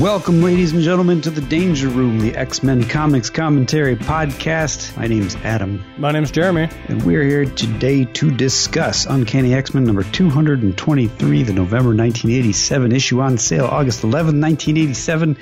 [0.00, 4.96] Welcome, ladies and gentlemen, to the Danger Room, the X Men Comics Commentary Podcast.
[4.96, 6.68] My name's Adam, My name's Jeremy.
[6.88, 13.20] and we're here today to discuss Uncanny X Men number 223, the November 1987 issue
[13.20, 15.36] on sale, August 11, 1987.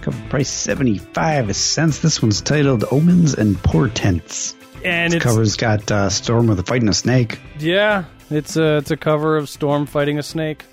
[0.00, 2.00] Cover price 75 cents.
[2.00, 4.56] This one's titled Omens and Portents.
[4.84, 7.38] And This it's cover's got uh, Storm with a fighting a snake.
[7.58, 10.64] yeah, it's a it's a cover of Storm fighting a snake,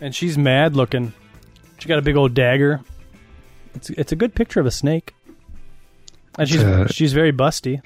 [0.00, 1.12] and she's mad looking.
[1.78, 2.80] She got a big old dagger.
[3.74, 5.14] It's it's a good picture of a snake,
[6.38, 7.80] and she's Uh, she's very busty.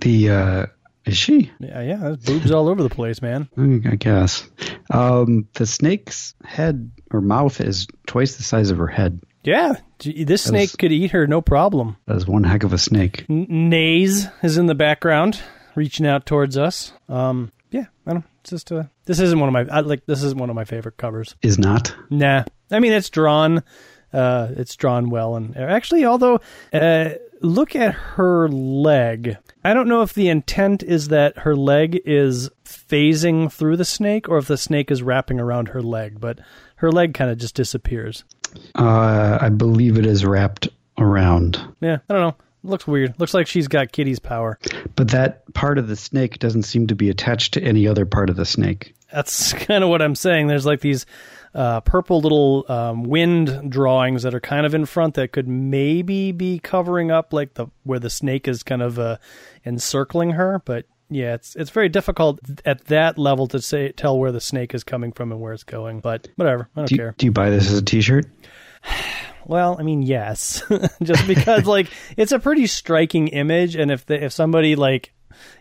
[0.00, 0.66] The, uh,
[1.04, 1.50] is she?
[1.58, 3.48] Yeah, yeah, there's boobs all over the place, man.
[3.58, 4.48] I guess.
[4.90, 9.20] Um, the snake's head or mouth is twice the size of her head.
[9.44, 11.96] Yeah, this That snake could eat her no problem.
[12.06, 13.24] That is one heck of a snake.
[13.28, 15.40] N- Naze is in the background,
[15.74, 16.92] reaching out towards us.
[17.08, 18.24] Um, yeah, I don't.
[18.37, 20.64] It's just uh, this isn't one of my I, like this isn't one of my
[20.64, 21.36] favorite covers.
[21.42, 21.94] Is not.
[22.10, 23.62] Nah, I mean it's drawn,
[24.12, 26.40] uh, it's drawn well, and actually, although
[26.72, 29.36] uh, look at her leg.
[29.64, 34.28] I don't know if the intent is that her leg is phasing through the snake,
[34.28, 36.20] or if the snake is wrapping around her leg.
[36.20, 36.38] But
[36.76, 38.24] her leg kind of just disappears.
[38.74, 41.60] Uh, I believe it is wrapped around.
[41.80, 42.36] Yeah, I don't know.
[42.68, 43.18] Looks weird.
[43.18, 44.58] Looks like she's got Kitty's power.
[44.94, 48.28] But that part of the snake doesn't seem to be attached to any other part
[48.28, 48.94] of the snake.
[49.12, 50.48] That's kind of what I'm saying.
[50.48, 51.06] There's like these
[51.54, 56.30] uh, purple little um, wind drawings that are kind of in front that could maybe
[56.30, 59.16] be covering up like the where the snake is kind of uh,
[59.64, 60.60] encircling her.
[60.66, 64.74] But yeah, it's it's very difficult at that level to say tell where the snake
[64.74, 66.00] is coming from and where it's going.
[66.00, 67.14] But whatever, I don't Do you, care.
[67.16, 68.26] do you buy this as a T-shirt?
[69.48, 70.62] Well, I mean, yes,
[71.02, 75.12] just because like it's a pretty striking image, and if the, if somebody like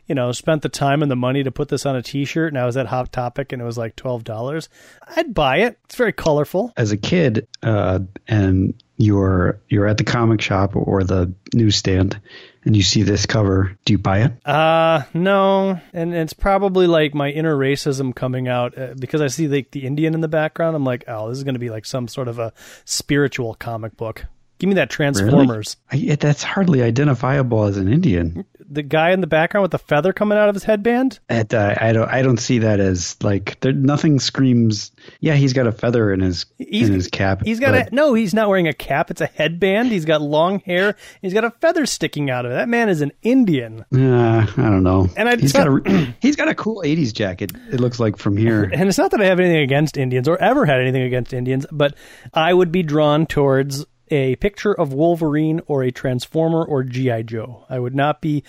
[0.07, 2.59] you know spent the time and the money to put this on a T-shirt, and
[2.59, 4.67] I was at Hot Topic and it was like twelve dollars,
[5.15, 5.79] I'd buy it.
[5.85, 6.73] It's very colorful.
[6.75, 12.19] As a kid, uh, and you're you're at the comic shop or the newsstand,
[12.65, 14.33] and you see this cover, do you buy it?
[14.45, 19.47] Uh no, and it's probably like my inner racism coming out uh, because I see
[19.47, 20.75] like the Indian in the background.
[20.75, 22.53] I'm like, oh, this is going to be like some sort of a
[22.85, 24.25] spiritual comic book.
[24.59, 25.77] Give me that Transformers.
[25.91, 28.43] I, that's hardly identifiable as an Indian.
[28.69, 31.19] The guy in the background with the feather coming out of his headband.
[31.29, 32.09] At, uh, I don't.
[32.09, 33.71] I don't see that as like there.
[33.71, 34.91] Nothing screams.
[35.21, 37.43] Yeah, he's got a feather in his He's- in his cap.
[37.45, 38.13] He's got but- a no.
[38.13, 39.09] He's not wearing a cap.
[39.09, 39.89] It's a headband.
[39.91, 40.95] He's got long hair.
[41.21, 42.55] He's got a feather sticking out of it.
[42.55, 43.85] That man is an Indian.
[43.95, 45.07] Uh, I don't know.
[45.15, 47.53] And I- he's got a he's got a cool '80s jacket.
[47.71, 48.63] It looks like from here.
[48.73, 51.65] And it's not that I have anything against Indians or ever had anything against Indians,
[51.71, 51.95] but
[52.33, 57.65] I would be drawn towards a picture of Wolverine or a Transformer or GI Joe.
[57.69, 58.43] I would not be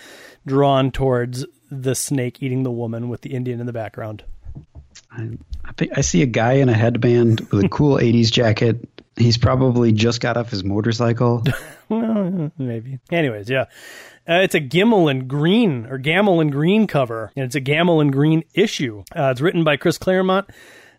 [0.45, 4.23] drawn towards the snake eating the woman with the Indian in the background.
[5.11, 5.29] I,
[5.65, 8.87] I I see a guy in a headband with a cool '80s jacket.
[9.15, 11.43] He's probably just got off his motorcycle.
[11.89, 12.99] Maybe.
[13.11, 13.65] Anyways, yeah.
[14.27, 17.99] Uh, it's a Gimmel and Green or Gammill and Green cover, and it's a Gammill
[18.01, 19.03] and Green issue.
[19.15, 20.49] Uh, it's written by Chris Claremont.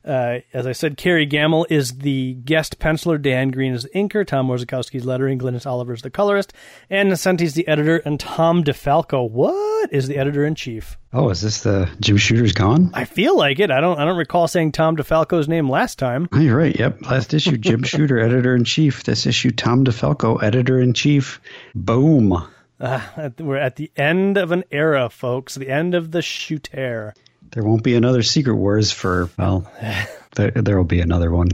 [0.04, 4.26] Uh, as I said, Kerry Gammill is the guest penciler, Dan Green is the inker,
[4.26, 6.54] Tom Orzechowski's lettering, Glynis is the colorist,
[6.88, 10.96] and Nocenti's the editor, and Tom DeFalco, what is the editor in chief?
[11.12, 12.90] Oh, is this the Jim Shooter's gone?
[12.94, 13.70] I feel like it.
[13.70, 13.98] I don't.
[13.98, 16.28] I don't recall saying Tom DeFalco's name last time.
[16.32, 16.78] Oh, you're right.
[16.78, 17.02] Yep.
[17.02, 19.02] Last issue, Jim Shooter, editor in chief.
[19.02, 21.40] This issue, Tom DeFalco, editor in chief.
[21.74, 22.48] Boom.
[22.78, 25.56] Uh, we're at the end of an era, folks.
[25.56, 27.12] The end of the shooter.
[27.52, 29.70] There won't be another Secret Wars for well.
[30.36, 31.48] There, there will be another one.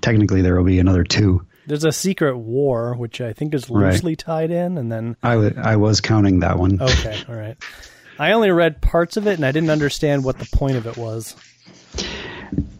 [0.00, 1.46] Technically, there will be another two.
[1.68, 3.92] There's a secret war, which I think is Right.
[3.92, 6.82] loosely tied in, and then I wa- I was counting that one.
[6.82, 7.56] okay, all right.
[8.18, 10.96] I only read parts of it, and I didn't understand what the point of it
[10.96, 11.36] was.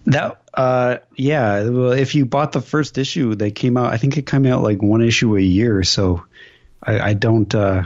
[0.06, 4.16] That uh yeah, well if you bought the first issue, they came out I think
[4.16, 6.24] it came out like one issue a year, so
[6.82, 7.84] I, I don't uh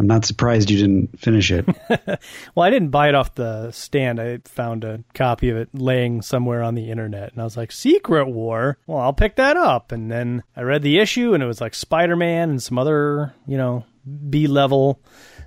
[0.00, 1.66] I'm not surprised you didn't finish it.
[2.54, 4.18] Well, I didn't buy it off the stand.
[4.18, 7.70] I found a copy of it laying somewhere on the internet, and I was like,
[7.70, 9.92] "Secret War." Well, I'll pick that up.
[9.92, 13.34] And then I read the issue, and it was like Spider Man and some other,
[13.46, 13.84] you know,
[14.28, 15.00] B level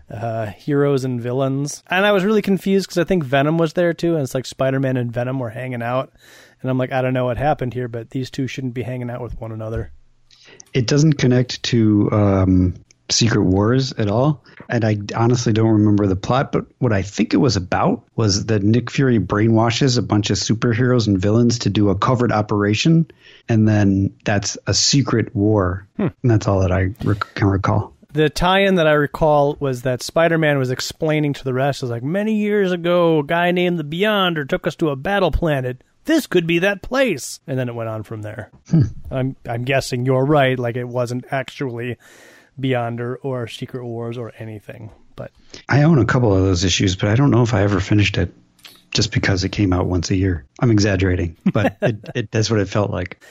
[0.09, 1.83] uh, heroes and villains.
[1.87, 4.45] And I was really confused because I think Venom was there too, and it's like
[4.45, 6.13] Spider Man and Venom were hanging out.
[6.61, 9.09] And I'm like, I don't know what happened here, but these two shouldn't be hanging
[9.09, 9.91] out with one another.
[10.73, 12.75] It doesn't connect to um
[13.13, 14.43] Secret Wars at all.
[14.69, 18.45] And I honestly don't remember the plot, but what I think it was about was
[18.47, 23.09] that Nick Fury brainwashes a bunch of superheroes and villains to do a covered operation,
[23.49, 25.87] and then that's a secret war.
[25.97, 26.07] Hmm.
[26.21, 27.93] And that's all that I rec- can recall.
[28.13, 32.03] The tie-in that I recall was that Spider-Man was explaining to the rest, was like,
[32.03, 35.83] many years ago, a guy named the Beyonder took us to a battle planet.
[36.05, 37.39] this could be that place.
[37.47, 38.51] And then it went on from there.
[38.69, 38.81] Hmm.
[39.09, 40.59] I'm I'm guessing you're right.
[40.59, 41.97] Like it wasn't actually
[42.59, 44.91] Beyond or, or Secret Wars or anything.
[45.15, 45.31] But
[45.69, 48.17] I own a couple of those issues, but I don't know if I ever finished
[48.17, 48.33] it.
[48.91, 50.45] Just because it came out once a year.
[50.61, 53.23] I'm exaggerating, but it, it, that's what it felt like.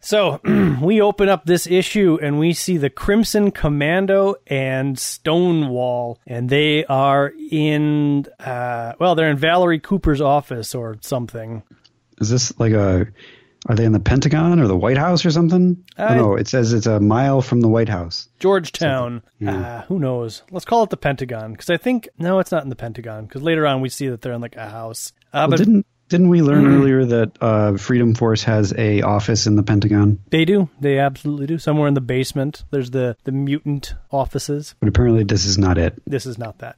[0.00, 0.40] So
[0.82, 6.84] we open up this issue and we see the Crimson Commando and Stonewall, and they
[6.86, 11.62] are in, uh, well, they're in Valerie Cooper's office or something.
[12.20, 13.08] Is this like a?
[13.68, 15.84] Are they in the Pentagon or the White House or something?
[15.98, 18.28] I Uh, oh, no, it says it's a mile from the White House.
[18.38, 19.22] Georgetown.
[19.40, 19.56] Yeah.
[19.56, 20.42] Uh, who knows?
[20.50, 23.42] Let's call it the Pentagon because I think no, it's not in the Pentagon because
[23.42, 25.12] later on we see that they're in like a house.
[25.32, 29.48] Uh, Well, but didn't didn't we learn earlier that uh, Freedom Force has a office
[29.48, 30.20] in the Pentagon?
[30.30, 30.68] they do.
[30.80, 31.58] They absolutely do.
[31.58, 34.76] Somewhere in the basement, there's the the mutant offices.
[34.78, 36.00] But apparently, this is not it.
[36.06, 36.76] This is not that.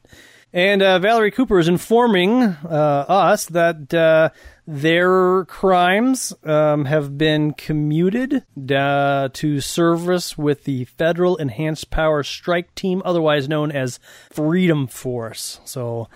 [0.53, 4.31] And uh, Valerie Cooper is informing uh, us that uh,
[4.67, 12.75] their crimes um, have been commuted uh, to service with the Federal Enhanced Power Strike
[12.75, 14.01] Team, otherwise known as
[14.31, 15.61] Freedom Force.
[15.65, 16.09] So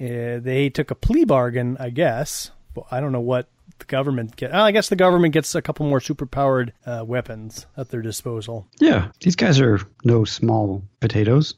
[0.00, 2.50] uh, they took a plea bargain, I guess.
[2.74, 3.48] But I don't know what
[3.78, 4.54] the government get.
[4.54, 8.66] I guess the government gets a couple more superpowered uh, weapons at their disposal.
[8.80, 11.54] Yeah, these guys are no small potatoes.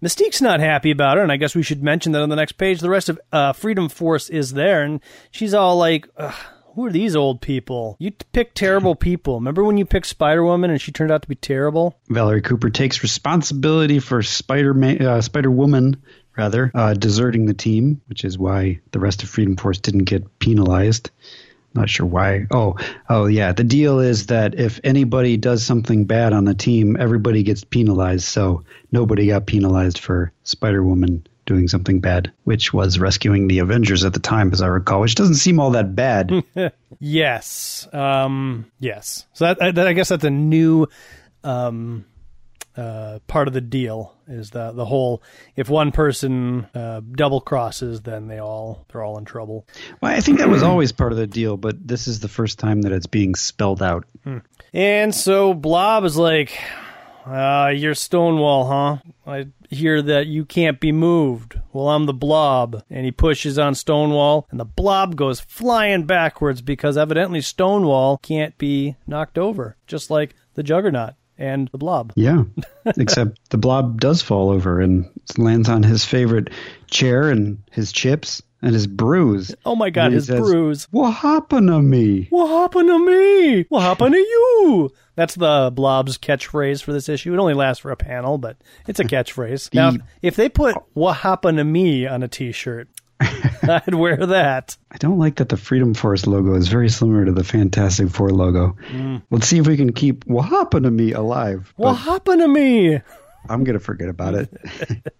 [0.00, 2.52] Mystique's not happy about it, and I guess we should mention that on the next
[2.52, 2.80] page.
[2.80, 5.00] The rest of uh, Freedom Force is there, and
[5.30, 6.06] she's all like,
[6.74, 7.96] "Who are these old people?
[7.98, 9.36] You pick terrible people.
[9.36, 11.98] Remember when you picked Spider Woman and she turned out to be terrible?
[12.08, 16.02] Valerie Cooper takes responsibility for Spider uh, Spider Woman,
[16.36, 20.38] rather, uh, deserting the team, which is why the rest of Freedom Force didn't get
[20.38, 21.10] penalized.
[21.74, 22.46] Not sure why.
[22.50, 22.76] Oh,
[23.08, 23.52] oh yeah.
[23.52, 28.24] The deal is that if anybody does something bad on the team, everybody gets penalized.
[28.24, 34.04] So nobody got penalized for Spider Woman doing something bad, which was rescuing the Avengers
[34.04, 36.42] at the time, as I recall, which doesn't seem all that bad.
[36.98, 39.26] Yes, um, yes.
[39.34, 40.86] So that, that I guess that's a new
[41.44, 42.06] um,
[42.76, 45.22] uh, part of the deal is the the whole
[45.54, 49.66] if one person uh, double crosses, then they all they're all in trouble.
[50.00, 52.58] well, I think that was always part of the deal, but this is the first
[52.58, 54.04] time that it's being spelled out.
[54.72, 56.58] And so Blob is like,
[57.24, 59.10] uh, you're Stonewall, huh?
[59.26, 61.58] I hear that you can't be moved.
[61.72, 62.82] Well, I'm the Blob.
[62.90, 68.56] And he pushes on Stonewall, and the Blob goes flying backwards because evidently Stonewall can't
[68.58, 72.12] be knocked over, just like the Juggernaut and the Blob.
[72.16, 72.44] Yeah,
[72.84, 76.50] except the blob does fall over and lands on his favorite
[76.90, 79.54] chair and his chips and his bruise.
[79.64, 80.88] Oh my god, his says, bruise.
[80.90, 82.26] What happened to me?
[82.30, 83.64] What happened to me?
[83.68, 84.90] What happened to you?
[85.14, 87.32] That's the Blob's catchphrase for this issue.
[87.32, 88.56] It only lasts for a panel, but
[88.86, 89.72] it's a catchphrase.
[89.74, 89.92] Now,
[90.22, 92.88] if they put "What happened to me" on a T-shirt,
[93.20, 94.76] I'd wear that.
[94.90, 98.30] I don't like that the Freedom Force logo is very similar to the Fantastic Four
[98.30, 98.76] logo.
[99.30, 101.72] Let's see if we can keep What happened to me alive.
[101.76, 103.00] What happened to me?
[103.48, 104.50] I'm going to forget about it.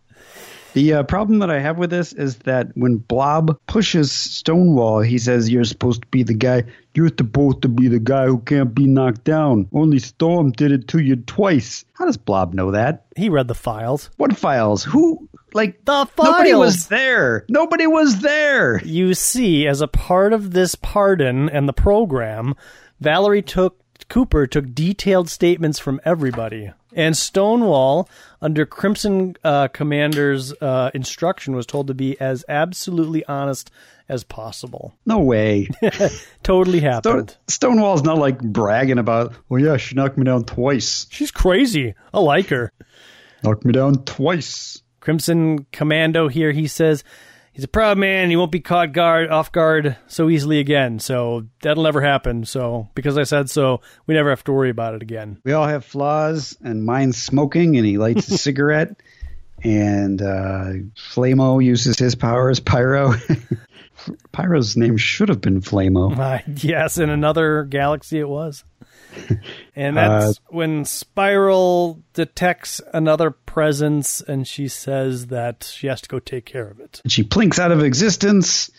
[0.76, 5.16] The uh, problem that I have with this is that when Blob pushes Stonewall, he
[5.16, 6.64] says, You're supposed to be the guy.
[6.92, 9.70] You're supposed to be the guy who can't be knocked down.
[9.72, 11.86] Only Storm did it to you twice.
[11.94, 13.06] How does Blob know that?
[13.16, 14.10] He read the files.
[14.18, 14.84] What files?
[14.84, 15.30] Who?
[15.56, 16.60] Like, The nobody files!
[16.60, 17.44] was there.
[17.48, 18.80] Nobody was there.
[18.84, 22.54] You see, as a part of this pardon and the program,
[23.00, 26.70] Valerie took Cooper took detailed statements from everybody.
[26.94, 28.08] And Stonewall,
[28.40, 33.70] under Crimson uh, Commander's uh, instruction, was told to be as absolutely honest
[34.08, 34.94] as possible.
[35.04, 35.68] No way.
[36.44, 37.36] Totally Stone, happened.
[37.48, 41.06] Stonewall's not like bragging about, well, yeah, she knocked me down twice.
[41.10, 41.94] She's crazy.
[42.14, 42.72] I like her.
[43.42, 44.80] Knocked me down twice.
[45.06, 47.04] Crimson Commando here, he says
[47.52, 48.28] he's a proud man.
[48.28, 50.98] He won't be caught guard off guard so easily again.
[50.98, 52.44] So that'll never happen.
[52.44, 55.40] So because I said so, we never have to worry about it again.
[55.44, 59.00] We all have flaws, and mine's smoking, and he lights a cigarette.
[59.62, 63.14] And uh, Flamo uses his power as Pyro.
[64.32, 66.16] Pyro's name should have been Flamo.
[66.26, 68.64] Uh, yes, in another galaxy it was.
[69.76, 76.18] And that's when Spiral detects another presence and she says that she has to go
[76.18, 77.02] take care of it.
[77.06, 78.70] She plinks out of existence.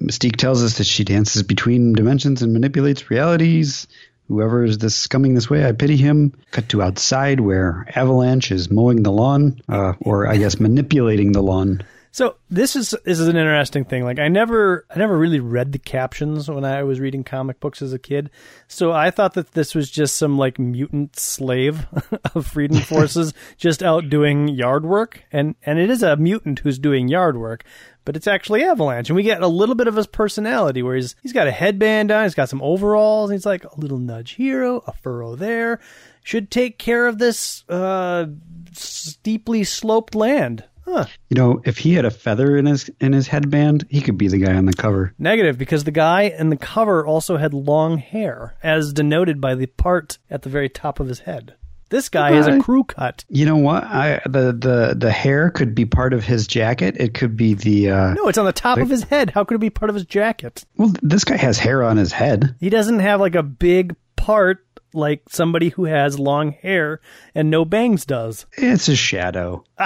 [0.00, 3.88] Mystique tells us that she dances between dimensions and manipulates realities.
[4.28, 6.34] Whoever is this coming this way, I pity him.
[6.52, 11.42] Cut to outside where Avalanche is mowing the lawn, uh, or I guess manipulating the
[11.42, 11.82] lawn.
[12.14, 14.04] So this is this is an interesting thing.
[14.04, 17.82] Like I never I never really read the captions when I was reading comic books
[17.82, 18.30] as a kid.
[18.68, 21.88] So I thought that this was just some like mutant slave
[22.36, 25.24] of freedom forces just out doing yard work.
[25.32, 27.64] And and it is a mutant who's doing yard work.
[28.04, 29.08] but it's actually Avalanche.
[29.10, 32.12] And we get a little bit of his personality where he's he's got a headband
[32.12, 35.80] on, he's got some overalls, he's like a little nudge hero, a furrow there.
[36.22, 38.26] Should take care of this uh,
[38.72, 40.62] steeply sloped land.
[40.84, 41.06] Huh.
[41.30, 44.28] You know, if he had a feather in his in his headband, he could be
[44.28, 45.14] the guy on the cover.
[45.18, 49.66] Negative, because the guy in the cover also had long hair, as denoted by the
[49.66, 51.54] part at the very top of his head.
[51.90, 53.24] This guy is a crew cut.
[53.28, 53.84] You know what?
[53.84, 56.96] I the the the hair could be part of his jacket.
[56.98, 59.30] It could be the uh No, it's on the top of his head.
[59.30, 60.64] How could it be part of his jacket?
[60.76, 62.56] well this guy has hair on his head.
[62.58, 67.00] He doesn't have like a big part like somebody who has long hair
[67.34, 68.46] and no bangs does.
[68.56, 69.64] It's a shadow.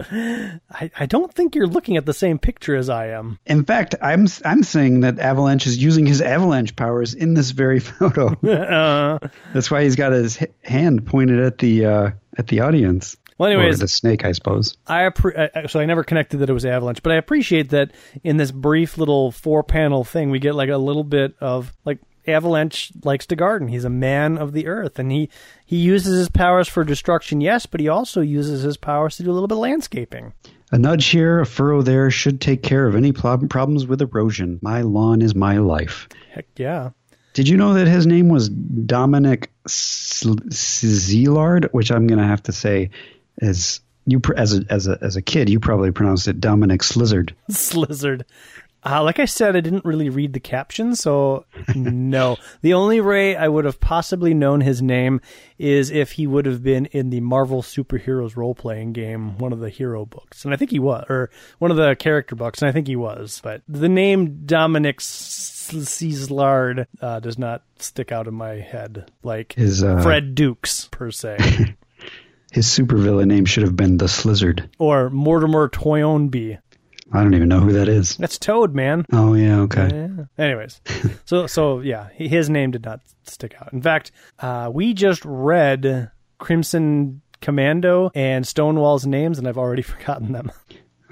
[0.00, 3.38] I, I don't think you're looking at the same picture as I am.
[3.46, 7.80] In fact, I'm I'm saying that Avalanche is using his avalanche powers in this very
[7.80, 8.36] photo.
[8.50, 9.18] Uh,
[9.52, 13.16] That's why he's got his hand pointed at the uh, at the audience.
[13.38, 14.76] well, or anyways, the snake, I suppose.
[14.86, 17.92] I appre- I- so I never connected that it was Avalanche, but I appreciate that
[18.24, 21.98] in this brief little four panel thing, we get like a little bit of like
[22.26, 23.68] Avalanche likes to garden.
[23.68, 25.30] He's a man of the earth, and he
[25.64, 29.30] he uses his powers for destruction, yes, but he also uses his powers to do
[29.30, 30.32] a little bit of landscaping.
[30.72, 34.60] A nudge here, a furrow there should take care of any prob- problems with erosion.
[34.62, 36.08] My lawn is my life.
[36.32, 36.90] Heck yeah.
[37.32, 42.52] Did you know that his name was Dominic Szilard, which I'm going to have to
[42.52, 42.90] say
[43.38, 46.82] is you pr- as a as a as a kid you probably pronounced it Dominic
[46.82, 47.32] Slizzard.
[47.50, 48.22] Slizzard.
[48.84, 51.44] Uh, like I said, I didn't really read the caption, so
[51.74, 52.36] no.
[52.62, 55.20] The only way I would have possibly known his name
[55.58, 59.58] is if he would have been in the Marvel Superheroes role playing game, one of
[59.60, 60.44] the hero books.
[60.46, 62.96] And I think he was, or one of the character books, and I think he
[62.96, 63.40] was.
[63.42, 69.82] But the name Dominic Szilard uh, does not stick out in my head like His
[69.82, 71.36] uh, Fred Dukes, per se,
[72.52, 74.68] his supervillain name should have been the Slizzard.
[74.78, 76.58] or Mortimer Toynbee.
[77.12, 78.16] I don't even know who that is.
[78.16, 79.04] That's Toad, man.
[79.12, 79.88] Oh yeah, okay.
[79.92, 80.24] Yeah.
[80.44, 80.80] Anyways,
[81.24, 83.72] so so yeah, his name did not stick out.
[83.72, 90.32] In fact, uh, we just read Crimson Commando and Stonewall's names, and I've already forgotten
[90.32, 90.52] them.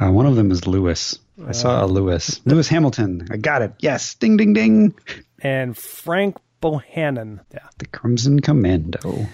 [0.01, 1.19] Uh, one of them is Lewis.
[1.47, 2.41] I saw a Lewis.
[2.45, 3.27] Lewis Hamilton.
[3.31, 3.73] I got it.
[3.79, 4.15] Yes.
[4.17, 4.95] Ding ding ding.
[5.41, 7.41] And Frank Bohannan.
[7.53, 9.27] Yeah, The Crimson Commando.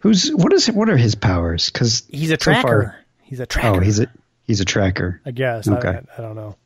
[0.00, 1.70] Who's what is what are his powers?
[1.70, 2.62] Because he's a so tracker.
[2.82, 3.76] far- he's a tracker.
[3.76, 4.08] oh, he's a
[4.44, 5.20] he's a tracker.
[5.24, 5.68] I guess.
[5.68, 5.88] Okay.
[5.88, 6.56] I, I don't know.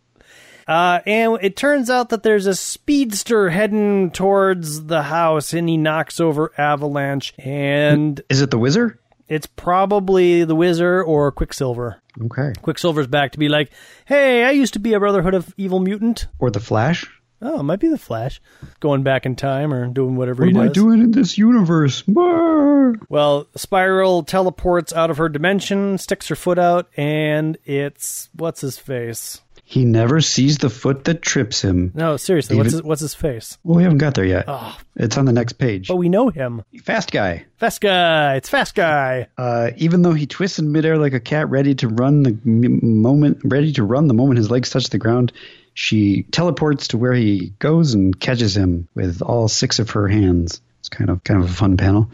[0.67, 5.77] Uh, and it turns out that there's a speedster heading towards the house, and he
[5.77, 8.99] knocks over Avalanche, and Is it the Wizard?
[9.29, 12.01] it's probably the Wizard or Quicksilver.
[12.21, 12.53] Okay.
[12.63, 13.71] Quicksilver's back to be like,
[14.07, 17.05] "Hey, I used to be a Brotherhood of Evil Mutant." Or the Flash?
[17.43, 18.41] Oh, it might be the Flash,
[18.81, 20.75] going back in time or doing whatever What he am I does.
[20.75, 22.03] doing in this universe?
[22.03, 22.95] Brr.
[23.09, 28.79] Well, Spiral teleports out of her dimension, sticks her foot out, and it's what's his
[28.79, 29.43] face?
[29.69, 31.91] He never sees the foot that trips him.
[31.93, 33.59] No, seriously, what's his, what's his face?
[33.65, 34.45] Well, we haven't got there yet.
[34.47, 35.89] Oh, It's on the next page.
[35.89, 36.63] but we know him.
[36.85, 37.45] Fast guy.
[37.57, 38.37] Fast guy.
[38.37, 39.27] It's fast guy.
[39.37, 43.41] Uh, even though he twists in midair like a cat, ready to run the moment,
[43.45, 45.33] ready to run the moment his legs touch the ground,
[45.77, 50.63] she teleports to where he goes and catches him with all six of her hands.
[50.81, 52.11] It's kind of kind of a fun panel.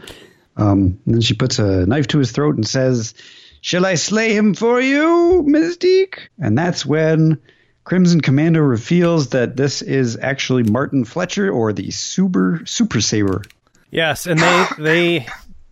[0.57, 3.15] Um, and then she puts a knife to his throat and says,
[3.61, 7.39] "Shall I slay him for you, Mystique?" And that's when
[7.85, 13.43] Crimson Commando reveals that this is actually Martin Fletcher or the Super Super Sabre.
[13.93, 15.27] Yes, and they they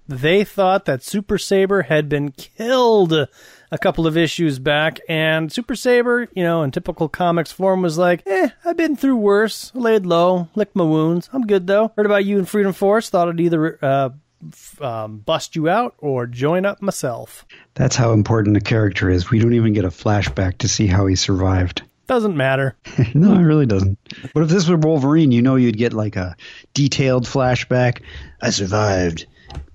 [0.06, 3.26] they thought that Super Sabre had been killed
[3.70, 7.98] a couple of issues back, and Super Sabre, you know, in typical comics form, was
[7.98, 9.70] like, "Eh, I've been through worse.
[9.74, 11.28] Laid low, licked my wounds.
[11.32, 11.92] I'm good though.
[11.96, 13.10] Heard about you in Freedom Force.
[13.10, 14.10] Thought I'd either uh,
[14.52, 17.44] f- um, bust you out or join up myself.
[17.74, 19.30] That's how important a character is.
[19.30, 21.82] We don't even get a flashback to see how he survived.
[22.06, 22.76] Doesn't matter.
[23.14, 23.96] no, it really doesn't.
[24.34, 26.34] But if this were Wolverine, you know you'd get like a
[26.74, 28.02] detailed flashback.
[28.42, 29.26] I survived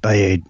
[0.01, 0.41] by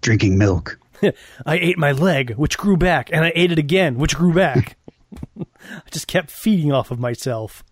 [0.00, 0.77] drinking milk.
[1.46, 4.76] I ate my leg, which grew back, and I ate it again, which grew back.
[5.40, 7.64] I just kept feeding off of myself.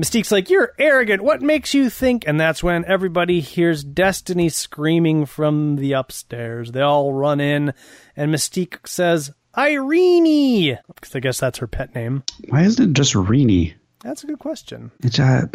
[0.00, 1.22] Mystique's like, You're arrogant.
[1.22, 2.26] What makes you think?
[2.26, 6.72] And that's when everybody hears Destiny screaming from the upstairs.
[6.72, 7.74] They all run in,
[8.16, 10.78] and Mystique says, Irene!
[10.94, 12.22] Because I guess that's her pet name.
[12.48, 13.74] Why isn't it just Reenie?
[14.00, 14.90] That's a good question.
[15.02, 15.46] It's uh,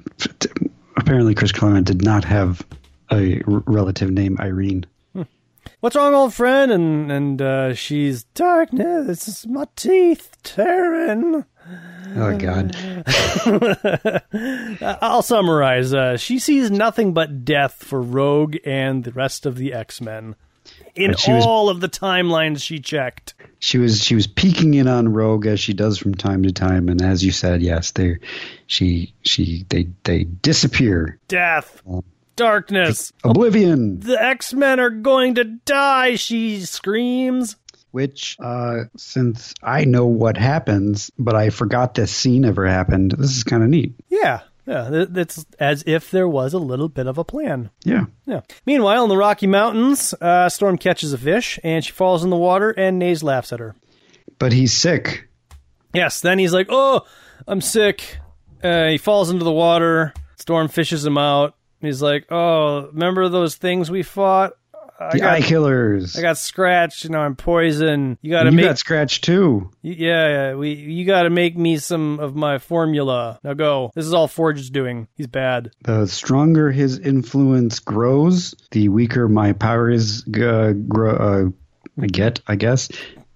[0.96, 2.66] apparently Chris Claremont did not have
[3.12, 4.86] a r- relative name Irene.
[5.80, 6.72] What's wrong, old friend?
[6.72, 11.46] And and uh, she's darkness, my teeth tearing.
[12.16, 12.76] Oh God!
[15.02, 15.94] I'll summarize.
[15.94, 20.36] Uh, she sees nothing but death for Rogue and the rest of the X Men.
[20.96, 23.34] in she was- all of the timelines she checked.
[23.60, 26.90] She was she was peeking in on Rogue as she does from time to time,
[26.90, 28.18] and as you said, yes, they
[28.68, 31.20] she she they they disappear.
[31.28, 31.82] Death,
[32.38, 33.12] darkness.
[33.26, 37.58] Oblivion, The X Men are going to die, she screams.
[37.92, 43.12] which uh, since I know what happens, but I forgot this scene ever happened.
[43.18, 43.94] This is kind of neat.
[44.10, 44.90] Yeah, yeah.
[45.16, 47.70] It's as if there was a little bit of a plan.
[47.84, 48.06] Yeah.
[48.26, 48.42] Yeah.
[48.66, 52.36] Meanwhile, in the Rocky Mountains, uh, Storm catches a fish and she falls in the
[52.38, 53.76] water, and Naze laughs at her.
[54.40, 55.28] But he's sick.
[55.94, 56.22] Yes.
[56.22, 57.02] Then he's like, "Oh,
[57.48, 58.18] I'm sick."
[58.64, 60.14] Uh, he falls into the water.
[60.36, 61.56] Storm fishes him out.
[61.82, 64.54] He's like, "Oh, remember those things we fought?
[65.00, 66.18] I The got, eye killers.
[66.18, 67.04] I got scratched.
[67.04, 68.18] You know, I'm poisoned.
[68.22, 69.70] You got to make got scratched too.
[69.84, 73.40] Yeah, yeah, we you got to make me some of my formula.
[73.44, 73.92] Now go.
[73.94, 75.08] This is all Forge is doing.
[75.16, 75.72] He's bad.
[75.84, 82.56] The stronger his influence grows, the weaker my powers uh, grow, uh, I get, I
[82.56, 82.90] guess.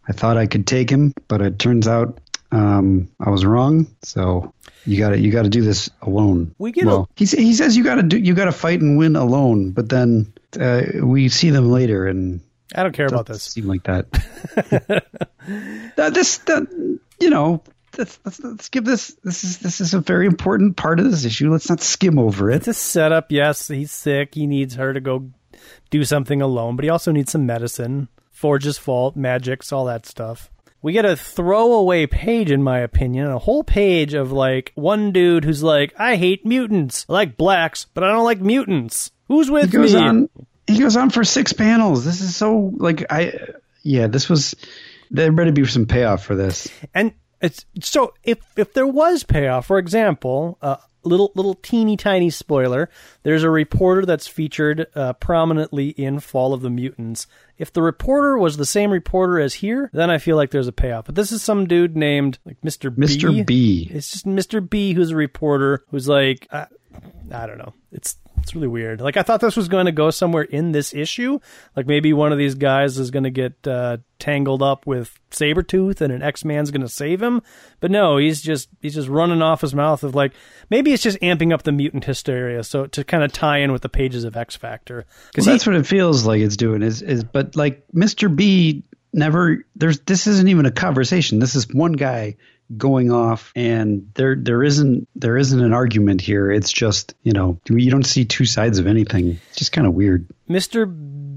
[0.07, 2.19] I thought I could take him, but it turns out
[2.51, 3.87] um, I was wrong.
[4.03, 4.53] So
[4.85, 6.53] you got to you got to do this alone.
[6.57, 8.97] We get a- he he says you got to do you got to fight and
[8.97, 12.41] win alone, but then uh, we see them later and
[12.75, 13.43] I don't care about this.
[13.43, 14.11] seem like that.
[15.95, 17.63] that this that you know.
[17.97, 21.25] Let's, let's, let's give this this is this is a very important part of this
[21.25, 21.51] issue.
[21.51, 22.55] Let's not skim over it.
[22.55, 23.33] It's a setup.
[23.33, 24.33] Yes, he's sick.
[24.33, 25.29] He needs her to go
[25.89, 28.07] do something alone, but he also needs some medicine.
[28.31, 30.49] Forge's fault, magics, all that stuff.
[30.81, 35.45] We get a throwaway page, in my opinion, a whole page of like one dude
[35.45, 37.05] who's like, "I hate mutants.
[37.07, 39.11] I like blacks, but I don't like mutants.
[39.27, 40.29] Who's with he goes me?" on
[40.67, 43.33] he goes on for six panels this is so like i
[43.83, 44.55] yeah this was
[45.09, 49.65] there better be some payoff for this And it's so if if there was payoff,
[49.65, 52.89] for example, uh, little little teeny tiny spoiler,
[53.23, 57.27] there's a reporter that's featured uh, prominently in Fall of the Mutants.
[57.57, 60.71] If the reporter was the same reporter as here, then I feel like there's a
[60.71, 61.05] payoff.
[61.05, 62.93] But this is some dude named like Mr.
[62.93, 63.01] B.
[63.01, 64.67] mr b It's just Mr.
[64.67, 66.47] B who's a reporter who's like
[67.31, 67.73] I, don't know.
[67.91, 69.01] It's it's really weird.
[69.01, 71.39] Like I thought this was going to go somewhere in this issue.
[71.75, 76.01] Like maybe one of these guys is going to get uh, tangled up with Sabretooth
[76.01, 77.41] and an X-Man's going to save him.
[77.79, 80.33] But no, he's just he's just running off his mouth of like
[80.69, 83.81] maybe it's just amping up the mutant hysteria so to kind of tie in with
[83.81, 85.05] the pages of X Factor.
[85.31, 89.65] because that's what it feels like it's doing is is but like mr b never
[89.75, 92.35] there's this isn't even a conversation this is one guy
[92.77, 96.51] going off and there there isn't there isn't an argument here.
[96.51, 99.39] It's just you know you don't see two sides of anything.
[99.49, 100.85] It's just kind of weird Mr.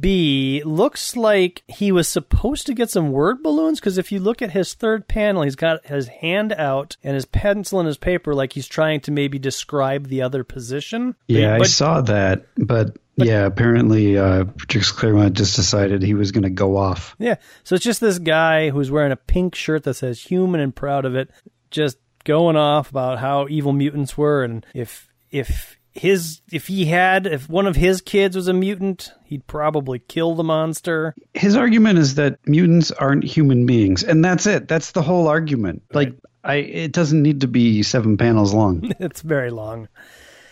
[0.00, 4.42] B looks like he was supposed to get some word balloons because if you look
[4.42, 8.34] at his third panel, he's got his hand out and his pencil and his paper
[8.34, 11.12] like he's trying to maybe describe the other position.
[11.26, 16.32] But- Yeah, I saw that, but, yeah, apparently uh, Patrick Claremont just decided he was
[16.32, 17.14] going to go off.
[17.18, 20.74] yeah, so it's just this guy who's wearing a pink shirt that says "human" and
[20.74, 21.30] proud of it,
[21.70, 27.26] just going off about how evil mutants were and if if his if he had
[27.26, 31.14] if one of his kids was a mutant, he'd probably kill the monster.
[31.34, 34.68] His argument is that mutants aren't human beings, and that's it.
[34.68, 35.82] That's the whole argument.
[35.92, 38.92] Like, I it doesn't need to be seven panels long.
[38.98, 39.88] it's very long.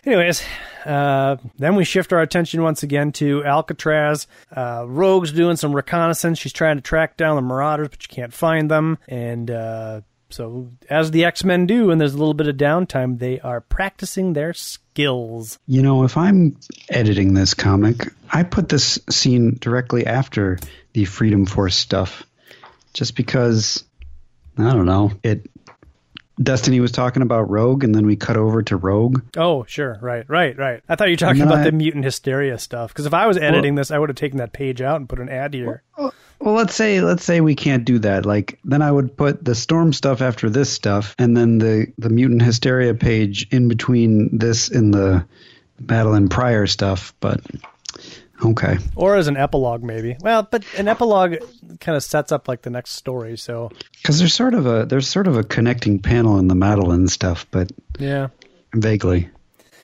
[0.04, 0.42] Anyways,
[0.84, 4.26] uh, then we shift our attention once again to Alcatraz.
[4.54, 6.40] Uh, Rogue's doing some reconnaissance.
[6.40, 8.98] She's trying to track down the Marauders, but she can't find them.
[9.06, 13.18] And uh, so, as the X Men do, and there's a little bit of downtime,
[13.18, 14.52] they are practicing their
[14.92, 15.58] skills.
[15.66, 16.56] you know, if I'm
[16.90, 20.58] editing this comic, I put this scene directly after
[20.92, 22.24] the Freedom Force stuff,
[22.92, 23.84] just because
[24.58, 25.48] I don't know it.
[26.42, 29.22] Destiny was talking about Rogue, and then we cut over to Rogue.
[29.36, 30.82] Oh, sure, right, right, right.
[30.88, 32.92] I thought you were talking about I- the mutant hysteria stuff.
[32.92, 35.18] Because if I was editing this, I would have taken that page out and put
[35.20, 35.82] an ad here.
[35.96, 38.26] Well, let's say let's say we can't do that.
[38.26, 42.10] Like then I would put the storm stuff after this stuff, and then the the
[42.10, 45.24] mutant hysteria page in between this and the
[45.80, 47.14] Madelyne Pryor stuff.
[47.20, 47.40] But
[48.44, 50.16] okay, Or as an epilogue, maybe.
[50.20, 51.36] Well, but an epilogue
[51.80, 53.36] kind of sets up like the next story.
[53.36, 53.70] So
[54.02, 57.46] because there's sort of a there's sort of a connecting panel in the Madelyne stuff,
[57.50, 58.28] but yeah.
[58.74, 59.28] vaguely.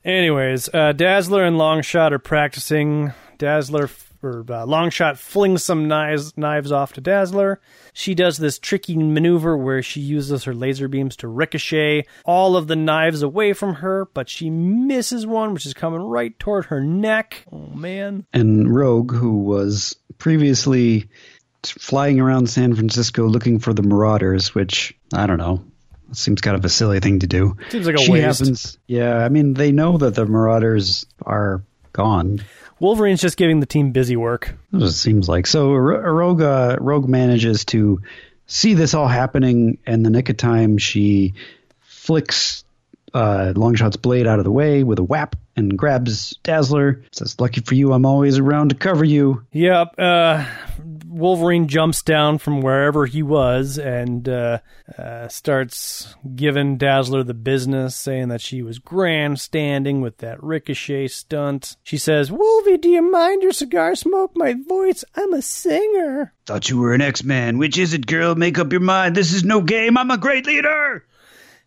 [0.05, 3.12] Anyways, uh, Dazzler and Longshot are practicing.
[3.37, 3.88] Dazzler
[4.22, 7.61] or uh, Longshot flings some knives knives off to Dazzler.
[7.92, 12.66] She does this tricky maneuver where she uses her laser beams to ricochet all of
[12.66, 16.81] the knives away from her, but she misses one, which is coming right toward her
[16.81, 17.44] neck.
[17.52, 18.26] Oh man!
[18.33, 21.09] And Rogue, who was previously
[21.64, 25.62] flying around San Francisco looking for the Marauders, which I don't know.
[26.12, 27.57] Seems kind of a silly thing to do.
[27.68, 28.38] Seems like a she waste.
[28.40, 28.78] happens.
[28.87, 32.40] Yeah, I mean they know that the Marauders are gone.
[32.81, 34.55] Wolverine's just giving the team busy work.
[34.73, 35.47] It seems like.
[35.47, 38.01] So Rogue, uh, Rogue manages to
[38.47, 40.79] see this all happening in the nick of time.
[40.79, 41.35] She
[41.81, 42.64] flicks
[43.14, 47.03] uh, Longshot's blade out of the way with a whap and grabs Dazzler.
[47.12, 49.95] Says, "Lucky for you, I'm always around to cover you." Yep.
[49.99, 50.45] Uh,
[51.09, 54.59] Wolverine jumps down from wherever he was and uh,
[54.97, 61.77] uh, starts giving Dazzler the business, saying that she was grandstanding with that ricochet stunt.
[61.83, 65.05] She says, Wolvie, do you mind your cigar smoke my voice?
[65.16, 66.35] I'm a singer.
[66.47, 67.59] Thought you were an X Man.
[67.59, 68.35] Which is it, girl?
[68.35, 69.16] Make up your mind.
[69.16, 69.97] This is no game.
[69.97, 71.05] I'm a great leader.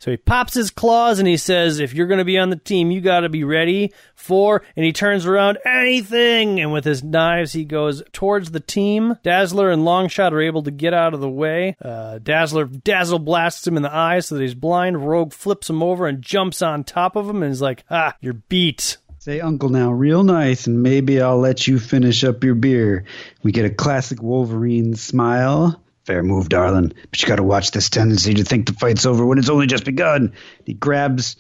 [0.01, 2.55] So he pops his claws and he says, If you're going to be on the
[2.55, 4.63] team, you got to be ready for.
[4.75, 6.59] And he turns around, anything.
[6.59, 9.19] And with his knives, he goes towards the team.
[9.21, 11.77] Dazzler and Longshot are able to get out of the way.
[11.79, 15.07] Uh, Dazzler dazzle blasts him in the eye so that he's blind.
[15.07, 18.33] Rogue flips him over and jumps on top of him and is like, Ah, you're
[18.33, 18.97] beat.
[19.19, 23.05] Say uncle now, real nice, and maybe I'll let you finish up your beer.
[23.43, 25.79] We get a classic Wolverine smile.
[26.05, 26.93] Fair move, darling.
[27.09, 29.67] But you got to watch this tendency to think the fight's over when it's only
[29.67, 30.33] just begun.
[30.65, 31.35] He grabs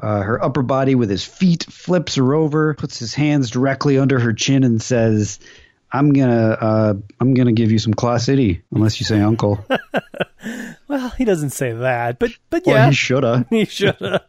[0.00, 4.18] uh, her upper body with his feet, flips her over, puts his hands directly under
[4.18, 5.38] her chin, and says,
[5.92, 9.64] "I'm gonna, uh, I'm gonna give you some Claw City, unless you say Uncle."
[10.88, 13.46] well, he doesn't say that, but but yeah, well, he shoulda.
[13.50, 14.24] he shoulda.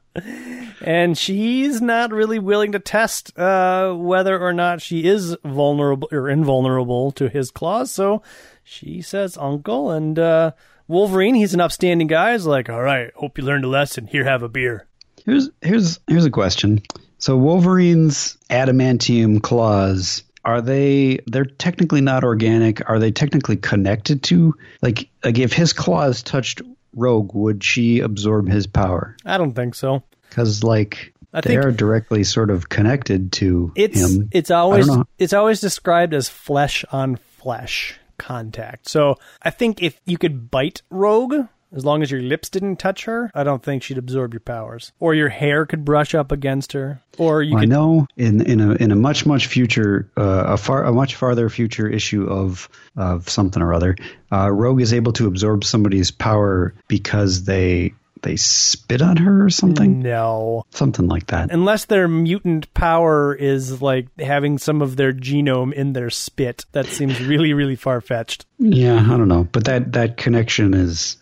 [0.82, 6.30] And she's not really willing to test uh, whether or not she is vulnerable or
[6.30, 7.92] invulnerable to his claws.
[7.92, 8.22] So
[8.64, 10.52] she says uncle, and uh,
[10.88, 14.08] Wolverine, he's an upstanding guy, is like, all right, hope you learned a lesson.
[14.08, 14.86] Here, have a beer.
[15.26, 16.82] Here's here's here's a question.
[17.18, 24.56] So Wolverine's adamantium claws are they they're technically not organic are they technically connected to
[24.82, 26.62] like like if his claws touched
[26.96, 30.02] rogue would she absorb his power i don't think so
[30.38, 35.34] because like I they are directly sort of connected to it's, him it's always it's
[35.34, 38.88] always described as flesh on flesh contact.
[38.88, 43.06] So I think if you could bite Rogue, as long as your lips didn't touch
[43.06, 44.92] her, I don't think she'd absorb your powers.
[45.00, 47.02] Or your hair could brush up against her.
[47.18, 47.70] Or you well, could...
[47.70, 51.16] I know in in a in a much much future uh, a far a much
[51.16, 53.96] farther future issue of of something or other,
[54.32, 59.50] uh, Rogue is able to absorb somebody's power because they they spit on her or
[59.50, 60.00] something?
[60.00, 60.64] No.
[60.72, 61.52] Something like that.
[61.52, 66.66] Unless their mutant power is like having some of their genome in their spit.
[66.72, 68.46] That seems really, really far fetched.
[68.60, 69.48] Yeah, I don't know.
[69.52, 71.18] But that, that connection is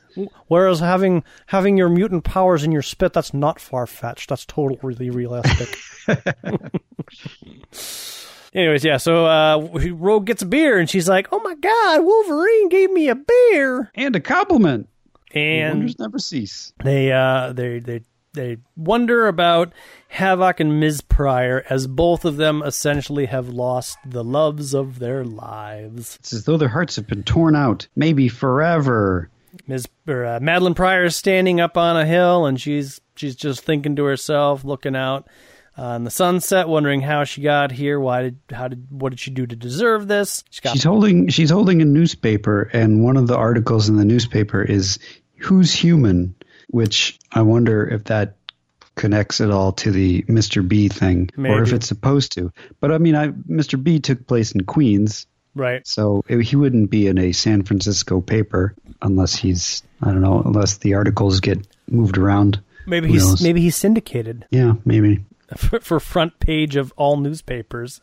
[0.48, 4.30] Whereas having having your mutant powers in your spit, that's not far fetched.
[4.30, 5.78] That's totally realistic.
[8.54, 8.98] Anyways, yeah.
[8.98, 9.58] So uh,
[9.92, 13.92] Rogue gets a beer, and she's like, "Oh my God, Wolverine gave me a beer
[13.96, 14.88] and a compliment."
[15.36, 16.74] And wonders never cease.
[16.84, 18.02] They uh they they
[18.34, 19.74] they wonder about
[20.10, 21.02] Havoc and Ms.
[21.02, 26.18] Pryor as both of them essentially have lost the loves of their lives.
[26.20, 29.30] It's as though their hearts have been torn out, maybe forever.
[29.68, 29.88] Ms.
[30.08, 33.96] Or, uh, Madelyne Pryor is standing up on a hill and she's she's just thinking
[33.96, 35.28] to herself, looking out
[35.78, 38.00] on the sunset, wondering how she got here.
[38.00, 40.44] Why did how did what did she do to deserve this?
[40.50, 44.62] She she's holding she's holding a newspaper, and one of the articles in the newspaper
[44.62, 45.00] is
[45.38, 46.36] who's human,
[46.70, 48.36] which I wonder if that
[48.96, 50.66] connects at all to the Mr.
[50.68, 51.54] B thing, Maybe.
[51.54, 52.52] or if it's supposed to.
[52.80, 53.82] But I mean, I, Mr.
[53.82, 55.86] B took place in Queens, right?
[55.86, 60.42] So it, he wouldn't be in a San Francisco paper unless he's I don't know
[60.44, 62.62] unless the articles get moved around.
[62.88, 63.42] Maybe Who he's knows?
[63.42, 64.46] maybe he's syndicated.
[64.52, 65.26] Yeah, maybe
[65.58, 68.02] for, for front page of all newspapers.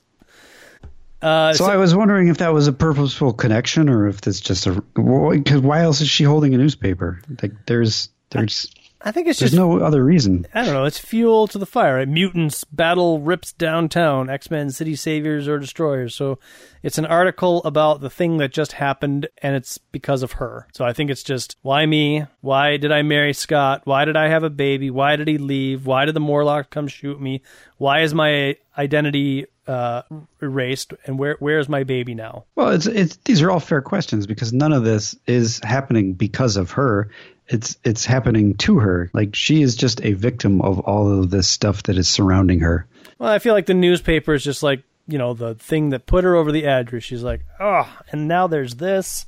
[1.22, 4.40] Uh, so, so, I was wondering if that was a purposeful connection or if it's
[4.40, 7.22] just a because why else is she holding a newspaper?
[7.40, 8.68] Like there's there's
[9.04, 10.46] I think it's There's just no other reason.
[10.54, 10.84] I don't know.
[10.84, 11.96] It's fuel to the fire.
[11.96, 12.08] Right?
[12.08, 14.30] Mutants battle rips downtown.
[14.30, 16.14] X Men city saviors or destroyers.
[16.14, 16.38] So
[16.82, 20.66] it's an article about the thing that just happened, and it's because of her.
[20.72, 22.26] So I think it's just why me?
[22.40, 23.82] Why did I marry Scott?
[23.84, 24.90] Why did I have a baby?
[24.90, 25.86] Why did he leave?
[25.86, 27.42] Why did the Morlock come shoot me?
[27.78, 30.02] Why is my identity uh,
[30.40, 32.44] erased, and where where is my baby now?
[32.56, 36.56] Well, it's it's these are all fair questions because none of this is happening because
[36.56, 37.10] of her
[37.52, 39.10] it's it's happening to her.
[39.12, 42.86] Like she is just a victim of all of this stuff that is surrounding her.
[43.18, 46.24] Well, I feel like the newspaper is just like you know the thing that put
[46.24, 46.92] her over the edge.
[46.92, 49.26] Where she's like, oh, and now there's this.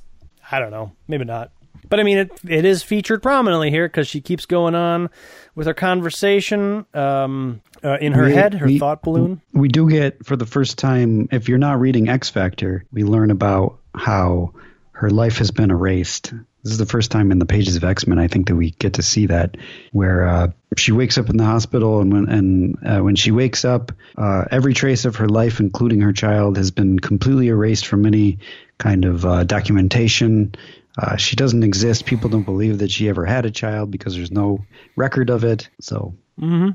[0.51, 1.51] I don't know, maybe not.
[1.87, 5.09] But I mean, it it is featured prominently here because she keeps going on
[5.53, 9.41] with her conversation um, uh, in her we, head, her we, thought balloon.
[9.53, 13.29] We do get for the first time, if you're not reading X Factor, we learn
[13.29, 14.53] about how
[14.93, 16.33] her life has been erased
[16.65, 18.71] This is the first time in the pages of X Men I think that we
[18.71, 19.55] get to see that,
[19.91, 23.63] where uh, she wakes up in the hospital, and when and uh, when she wakes
[23.63, 28.03] up, uh, every trace of her life, including her child, has been completely erased from
[28.07, 28.39] any
[28.79, 30.55] kind of uh, documentation.
[30.97, 32.05] Uh, she doesn't exist.
[32.07, 35.69] People don't believe that she ever had a child because there's no record of it.
[35.81, 36.71] So, Mm-hmm.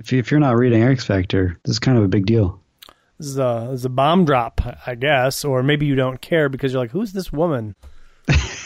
[0.00, 2.60] if, you, if you're not reading X Factor, this is kind of a big deal.
[3.18, 6.48] This is a, this is a bomb drop, I guess, or maybe you don't care
[6.48, 7.76] because you're like, who's this woman?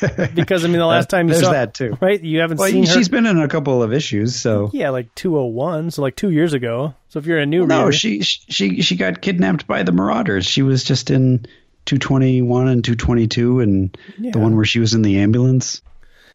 [0.34, 1.96] because I mean, the last time you There's saw that, too.
[2.00, 2.20] right?
[2.22, 2.92] You haven't Well, seen her.
[2.92, 6.52] she's been in a couple of issues, so yeah, like 201, so like two years
[6.52, 6.94] ago.
[7.08, 10.46] So if you're a new no, reader, she she she got kidnapped by the Marauders.
[10.46, 11.46] She was just in
[11.86, 14.30] 221 and 222, and Yeah.
[14.32, 15.82] the one where she was in the ambulance.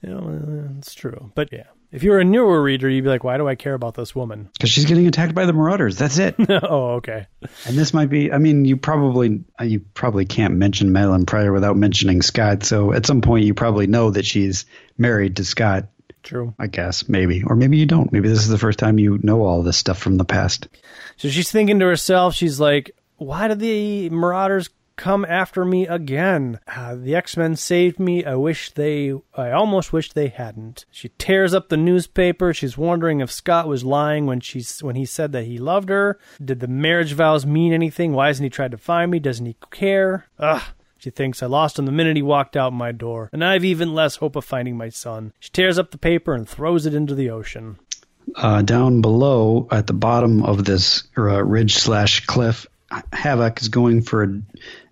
[0.02, 1.32] you know, uh, it's true.
[1.36, 3.74] But yeah, if you were a newer reader, you'd be like, why do I care
[3.74, 4.50] about this woman?
[4.54, 5.98] Because she's getting attacked by the Marauders.
[5.98, 6.36] That's it.
[6.50, 7.28] oh, okay.
[7.66, 8.32] and this might be.
[8.32, 12.64] I mean, you probably uh, you probably can't mention Madelyne Pryor without mentioning Scott.
[12.64, 14.66] So at some point, you probably know that she's
[14.98, 15.90] married to Scott.
[16.24, 16.54] True.
[16.60, 18.12] I guess maybe, or maybe you don't.
[18.12, 20.68] Maybe this is the first time you know all this stuff from the past.
[21.16, 26.60] So she's thinking to herself, she's like, why did the Marauders come after me again?
[26.68, 28.26] Uh, the X-Men saved me.
[28.26, 30.86] I wish they, I almost wish they hadn't.
[30.92, 32.54] She tears up the newspaper.
[32.54, 36.20] She's wondering if Scott was lying when she's, when he said that he loved her.
[36.44, 38.12] Did the marriage vows mean anything?
[38.14, 39.20] Why hasn't he tried to find me?
[39.20, 40.26] Doesn't he care?
[40.40, 40.62] Ugh.
[41.00, 43.94] She thinks I lost him the minute he walked out my door, and I've even
[43.94, 45.32] less hope of finding my son.
[45.40, 47.78] She tears up the paper and throws it into the ocean.
[48.36, 52.66] uh, down below at the bottom of this uh, ridge slash cliff,
[53.12, 54.42] Havoc is going for a,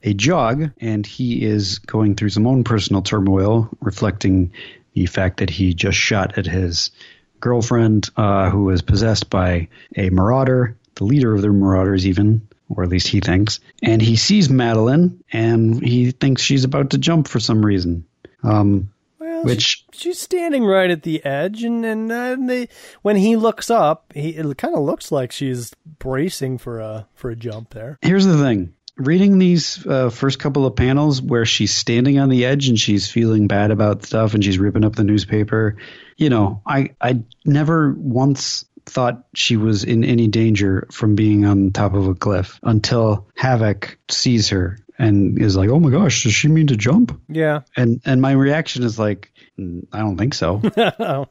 [0.03, 4.51] a jog, and he is going through some own personal turmoil, reflecting
[4.93, 6.91] the fact that he just shot at his
[7.39, 12.83] girlfriend, uh, who was possessed by a marauder, the leader of the marauders, even, or
[12.83, 13.59] at least he thinks.
[13.83, 18.05] And he sees Madelyne, and he thinks she's about to jump for some reason.
[18.43, 18.91] Um,
[19.35, 22.67] Well, Which- she- she's standing right at the edge, and and, uh, and they,
[23.01, 27.29] when he looks up, he it kind of looks like she's bracing for a for
[27.29, 27.97] a jump there.
[28.01, 28.73] Here's the thing.
[28.97, 33.11] Reading these uh, first couple of panels where she's standing on the edge and she's
[33.11, 35.75] feeling bad about stuff and she's ripping up the newspaper,
[36.15, 41.71] you know, I, I never once thought she was in any danger from being on
[41.71, 46.33] top of a cliff until Havoc sees her and is like, "Oh my gosh, does
[46.33, 50.33] she mean to jump?" Yeah, And and my reaction is like, "Mm, "I don't think
[50.33, 50.61] so."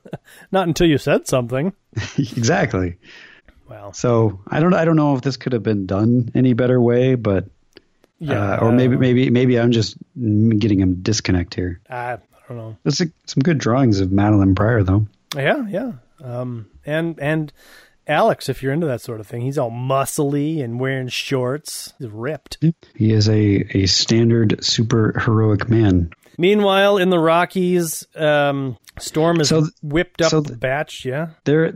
[0.52, 1.72] not until you said something.
[2.18, 2.96] exactly.
[3.68, 6.80] Well, So I don't I don't know if this could have been done any better
[6.80, 7.46] way, but
[8.18, 11.80] yeah, uh, or maybe maybe maybe I'm just getting a disconnect here.
[11.88, 12.76] I, I don't know.
[12.82, 15.06] There's some good drawings of Madelyne Pryor though.
[15.34, 15.92] Yeah, yeah.
[16.22, 17.52] Um, and and
[18.06, 21.94] Alex, if you're into that sort of thing, he's all muscly and wearing shorts.
[21.98, 22.58] He's ripped.
[22.94, 26.10] He is a a standard super heroic man.
[26.36, 31.04] Meanwhile, in the Rockies, um, Storm is So th- whipped up so the th- batch.
[31.04, 31.30] Yeah.
[31.44, 31.72] There,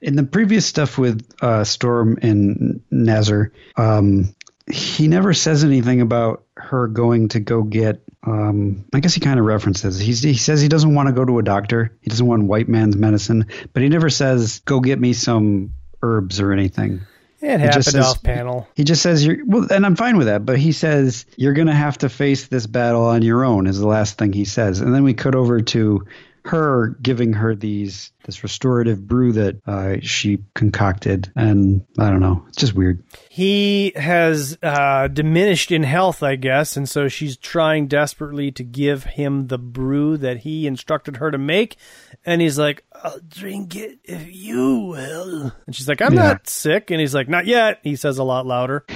[0.00, 4.34] in the previous stuff with uh, Storm and Nazar, um,
[4.70, 8.02] he never says anything about her going to go get.
[8.24, 9.98] Um, I guess he kind of references.
[9.98, 11.96] He's, he says he doesn't want to go to a doctor.
[12.02, 16.40] He doesn't want white man's medicine, but he never says go get me some herbs
[16.40, 17.00] or anything.
[17.40, 18.68] It just happened says- off panel.
[18.76, 20.46] He just says you're well, and I'm fine with that.
[20.46, 23.66] But he says you're going to have to face this battle on your own.
[23.66, 26.06] Is the last thing he says, and then we cut over to
[26.44, 32.44] her giving her these this restorative brew that uh, she concocted, and I don't know,
[32.48, 33.02] it's just weird.
[33.28, 39.02] He has uh, diminished in health, I guess, and so she's trying desperately to give
[39.04, 41.76] him the brew that he instructed her to make.
[42.24, 45.52] And he's like, I'll drink it if you will.
[45.66, 46.22] And she's like, I'm Yeah.
[46.22, 46.90] not sick.
[46.92, 47.80] And he's like, Not yet.
[47.82, 48.84] He says a lot louder.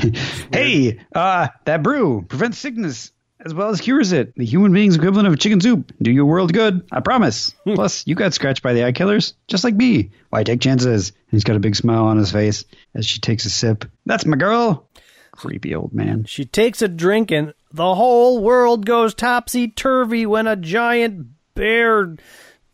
[0.52, 3.10] Hey, uh, that brew prevents sickness
[3.44, 4.34] as well as cures it.
[4.34, 5.92] The human being's equivalent of chicken soup.
[6.00, 7.54] Do your world good, I promise.
[7.64, 7.74] Hmm.
[7.74, 10.10] Plus, you got scratched by the eye killers, just like me.
[10.30, 11.10] Why take chances?
[11.10, 13.84] And he's got a big smile on his face as she takes a sip.
[14.04, 14.88] That's my girl.
[15.32, 16.24] Creepy old man.
[16.24, 22.16] She takes a drink, and the whole world goes topsy turvy when a giant bear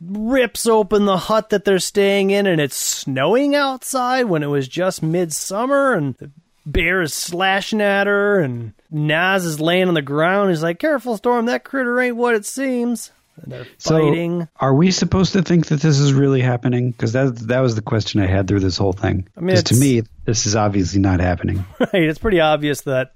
[0.00, 4.68] rips open the hut that they're staying in, and it's snowing outside when it was
[4.68, 6.30] just midsummer, and the
[6.64, 10.50] bear is slashing at her, and Naz is laying on the ground.
[10.50, 13.10] He's like, "Careful, Storm, that critter ain't what it seems."
[13.42, 14.42] And they're fighting.
[14.42, 16.90] So, are we supposed to think that this is really happening?
[16.90, 19.28] Because that that was the question I had through this whole thing.
[19.36, 21.64] I mean, to me, this is obviously not happening.
[21.80, 23.14] right it's pretty obvious that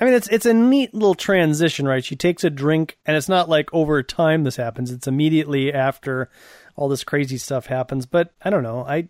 [0.00, 3.28] i mean it's it's a neat little transition right she takes a drink and it's
[3.28, 6.30] not like over time this happens it's immediately after
[6.76, 9.08] all this crazy stuff happens but i don't know i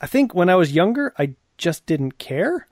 [0.00, 2.66] i think when i was younger i just didn't care.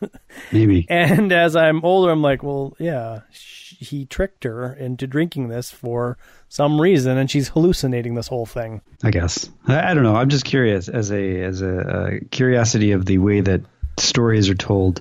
[0.52, 0.86] Maybe.
[0.88, 5.70] And as I'm older, I'm like, well, yeah, sh- he tricked her into drinking this
[5.70, 6.16] for
[6.48, 8.80] some reason, and she's hallucinating this whole thing.
[9.02, 9.50] I guess.
[9.66, 10.14] I, I don't know.
[10.14, 13.62] I'm just curious as a as a, uh curiosity of the way that
[13.98, 15.00] stories are told.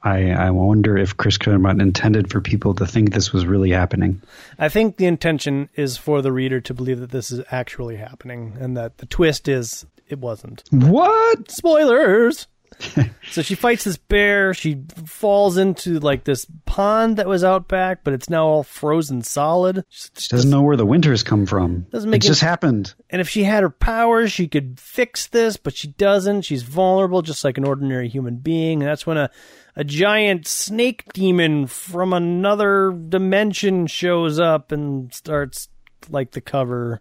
[0.00, 4.22] I, I wonder if Chris Claremont intended for people to think this was really happening.
[4.56, 8.56] I think the intention is for the reader to believe that this is actually happening,
[8.60, 10.62] and that the twist is it wasn't.
[10.70, 11.50] What?
[11.50, 12.46] Spoilers.
[13.30, 14.54] so she fights this bear.
[14.54, 19.22] She falls into like this pond that was out back, but it's now all frozen
[19.22, 19.84] solid.
[19.90, 21.86] She doesn't know where the winters come from.
[21.90, 22.94] Doesn't make it just happened.
[23.10, 26.42] And if she had her powers, she could fix this, but she doesn't.
[26.42, 28.82] She's vulnerable, just like an ordinary human being.
[28.82, 29.30] And that's when a
[29.78, 35.68] a giant snake demon from another dimension shows up and starts
[36.10, 37.00] like the cover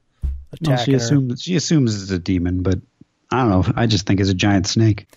[0.51, 0.97] attacking well, she her.
[0.97, 2.79] assumes she assumes it's a demon, but
[3.31, 3.73] I don't know.
[3.75, 5.07] I just think it's a giant snake.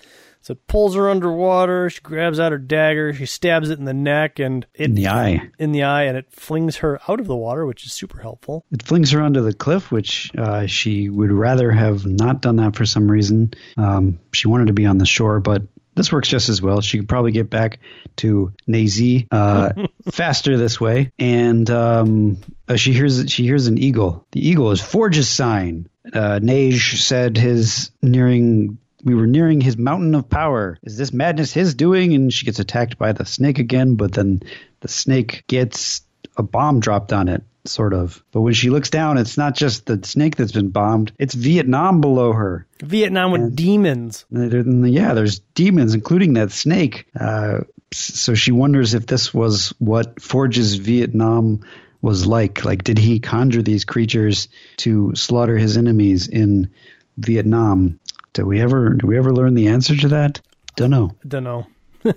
[0.42, 1.90] So it pulls her underwater.
[1.90, 3.12] She grabs out her dagger.
[3.12, 5.50] She stabs it in the neck and it, In the eye.
[5.58, 8.64] in the eye, and it flings her out of the water, which is super helpful.
[8.72, 12.74] It flings her onto the cliff, which uh, she would rather have not done that
[12.74, 13.52] for some reason.
[13.76, 15.62] Um, she wanted to be on the shore, but
[15.94, 16.80] this works just as well.
[16.80, 17.80] She could probably get back
[18.16, 19.72] to Naze uh,
[20.10, 21.12] faster this way.
[21.18, 24.26] And um, uh, she hears she hears an eagle.
[24.32, 25.88] The eagle is Forge's sign.
[26.12, 28.78] Uh, said his nearing.
[29.04, 30.78] We were nearing his mountain of power.
[30.82, 32.14] Is this madness his doing?
[32.14, 34.42] And she gets attacked by the snake again, but then
[34.80, 36.02] the snake gets
[36.36, 38.22] a bomb dropped on it, sort of.
[38.32, 42.00] But when she looks down, it's not just the snake that's been bombed, it's Vietnam
[42.00, 42.66] below her.
[42.82, 44.24] Vietnam with demons.
[44.30, 47.06] Yeah, there's demons, including that snake.
[47.18, 47.60] Uh,
[47.92, 51.64] so she wonders if this was what Forge's Vietnam
[52.00, 52.64] was like.
[52.64, 56.70] Like, did he conjure these creatures to slaughter his enemies in
[57.18, 57.98] Vietnam?
[58.32, 58.90] Did we ever?
[58.90, 60.40] Did we ever learn the answer to that?
[60.76, 61.16] Don't know.
[61.26, 61.66] Don't know.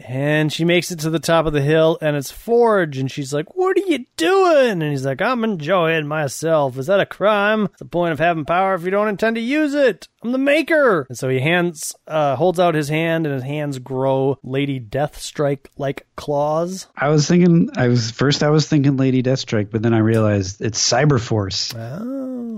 [0.00, 3.32] and she makes it to the top of the hill, and it's Forge, and she's
[3.32, 6.78] like, "What are you doing?" And he's like, "I'm enjoying myself.
[6.78, 7.62] Is that a crime?
[7.62, 10.08] What's the point of having power if you don't intend to use it?
[10.22, 13.78] I'm the maker." And so he hands, uh, holds out his hand, and his hands
[13.78, 16.86] grow Lady Deathstrike like claws.
[16.96, 17.70] I was thinking.
[17.76, 18.42] I was first.
[18.42, 21.74] I was thinking Lady Deathstrike, but then I realized it's Cyberforce.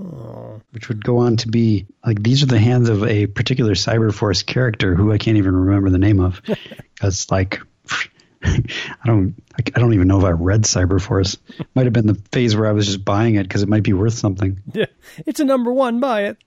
[0.03, 3.75] Oh, which would go on to be like these are the hands of a particular
[3.75, 6.43] Cyberforce character who I can't even remember the name of
[6.95, 7.61] because like
[8.43, 8.63] I
[9.07, 11.39] don't I don't even know if I read Cyberforce.
[11.75, 13.93] Might have been the phase where I was just buying it because it might be
[13.93, 14.61] worth something.
[14.73, 14.87] yeah,
[15.25, 16.01] it's a number one.
[16.01, 16.39] Buy it.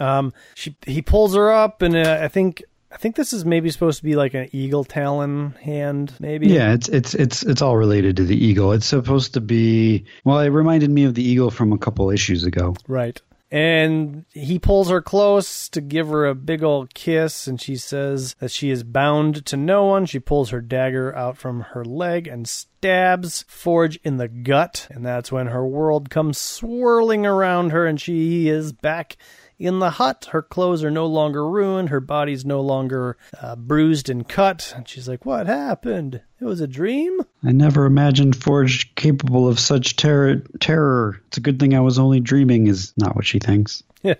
[0.00, 3.70] Um, she he pulls her up, and uh, I think I think this is maybe
[3.70, 6.46] supposed to be like an eagle talon hand, maybe.
[6.46, 8.70] Yeah, it's it's it's it's all related to the eagle.
[8.70, 10.38] It's supposed to be well.
[10.38, 12.76] It reminded me of the eagle from a couple issues ago.
[12.86, 13.20] Right.
[13.50, 18.34] And he pulls her close to give her a big old kiss, and she says
[18.40, 20.06] that she is bound to no one.
[20.06, 24.88] She pulls her dagger out from her leg and stabs Forge in the gut.
[24.90, 29.16] And that's when her world comes swirling around her, and she is back
[29.58, 30.28] in the hut.
[30.32, 31.88] Her clothes are no longer ruined.
[31.90, 34.72] Her body's no longer uh, bruised and cut.
[34.76, 36.20] And she's like, What happened?
[36.40, 37.20] It was a dream?
[37.42, 40.42] I never imagined Forge capable of such terror.
[40.60, 41.20] Terror.
[41.28, 42.66] It's a good thing I was only dreaming.
[42.66, 43.82] Is not what she thinks.
[44.02, 44.14] Yeah.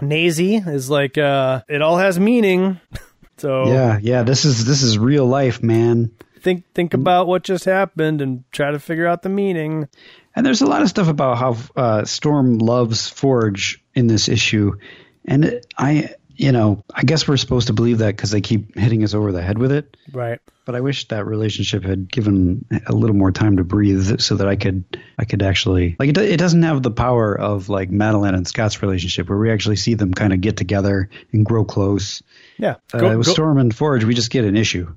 [0.00, 2.80] Naze is like, uh, It all has meaning.
[3.38, 3.72] so.
[3.72, 4.22] Yeah, yeah.
[4.22, 6.10] This is this is real life, man.
[6.42, 9.88] think think about what just happened and try to figure out the meaning.
[10.34, 14.76] And there's a lot of stuff about how uh, Storm loves Forge in this issue,
[15.24, 18.76] and it, I, you know, I guess we're supposed to believe that because they keep
[18.78, 19.96] hitting us over the head with it.
[20.12, 20.38] Right.
[20.64, 24.46] But I wish that relationship had given a little more time to breathe, so that
[24.46, 24.84] I could,
[25.18, 26.16] I could actually like it.
[26.18, 29.94] It doesn't have the power of like Madelyne and Scott's relationship, where we actually see
[29.94, 32.22] them kind of get together and grow close.
[32.56, 32.76] Yeah.
[32.94, 34.94] Uh, Go- with go- Storm and Forge, we just get an issue.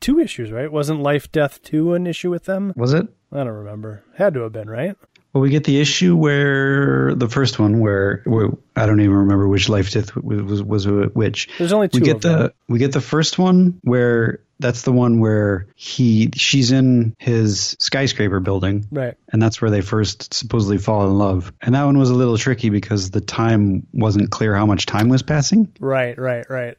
[0.00, 0.70] two issues, right?
[0.70, 2.72] Wasn't Life Death 2 an issue with them?
[2.76, 3.08] Was it?
[3.32, 4.02] I don't remember.
[4.16, 4.96] Had to have been, right?
[5.32, 9.46] Well, we get the issue where the first one, where, where I don't even remember
[9.46, 11.48] which life death was was, was which.
[11.56, 12.50] There's only two we get the them.
[12.68, 18.40] we get the first one where that's the one where he she's in his skyscraper
[18.40, 19.14] building, Right.
[19.32, 21.52] and that's where they first supposedly fall in love.
[21.62, 25.08] And that one was a little tricky because the time wasn't clear how much time
[25.08, 26.76] was passing, Right, right, right.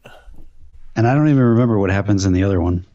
[0.97, 2.85] and I don't even remember what happens in the other one.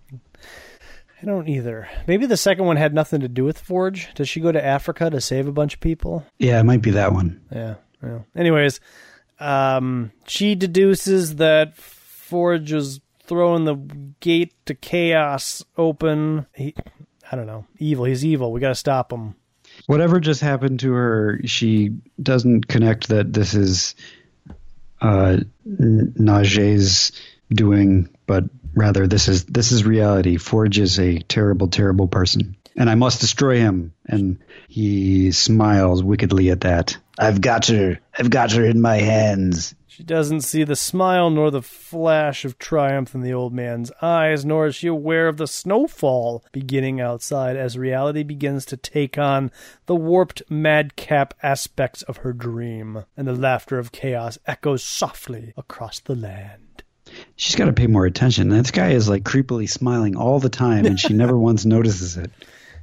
[1.21, 1.89] I don't either.
[2.07, 4.13] Maybe the second one had nothing to do with Forge.
[4.15, 6.27] Does she go to Africa to save a bunch of people?
[6.39, 7.41] Yeah, it might be that one.
[7.51, 7.77] Yeah.
[8.03, 8.19] yeah.
[8.37, 8.81] Anyways,
[9.41, 13.77] um, she deduces that Forge was throwing the
[14.21, 16.47] gate to chaos open.
[16.55, 16.75] He,
[17.33, 17.67] I don't know.
[17.79, 18.05] Evil.
[18.05, 18.53] He's evil.
[18.53, 19.35] We got to stop him.
[19.87, 23.95] whatever just happened to her, she doesn't connect that this is
[25.01, 27.13] uh, N- Najee's
[27.51, 28.45] doing, but
[28.77, 30.37] rather this is this is reality.
[30.37, 33.95] Forge is a terrible, terrible person, and I must destroy him.
[34.05, 36.97] And he smiles wickedly at that.
[37.19, 37.99] I've got her.
[38.17, 39.75] I've got her in my hands.
[39.87, 44.45] She doesn't see the smile nor the flash of triumph in the old man's eyes,
[44.45, 49.51] nor is she aware of the snowfall beginning outside as reality begins to take on
[49.87, 55.99] the warped madcap aspects of her dream, and the laughter of chaos echoes softly across
[56.01, 56.83] the land.
[57.37, 58.49] She's got to pay more attention.
[58.49, 62.31] This guy is like creepily smiling all the time, and she never once notices it.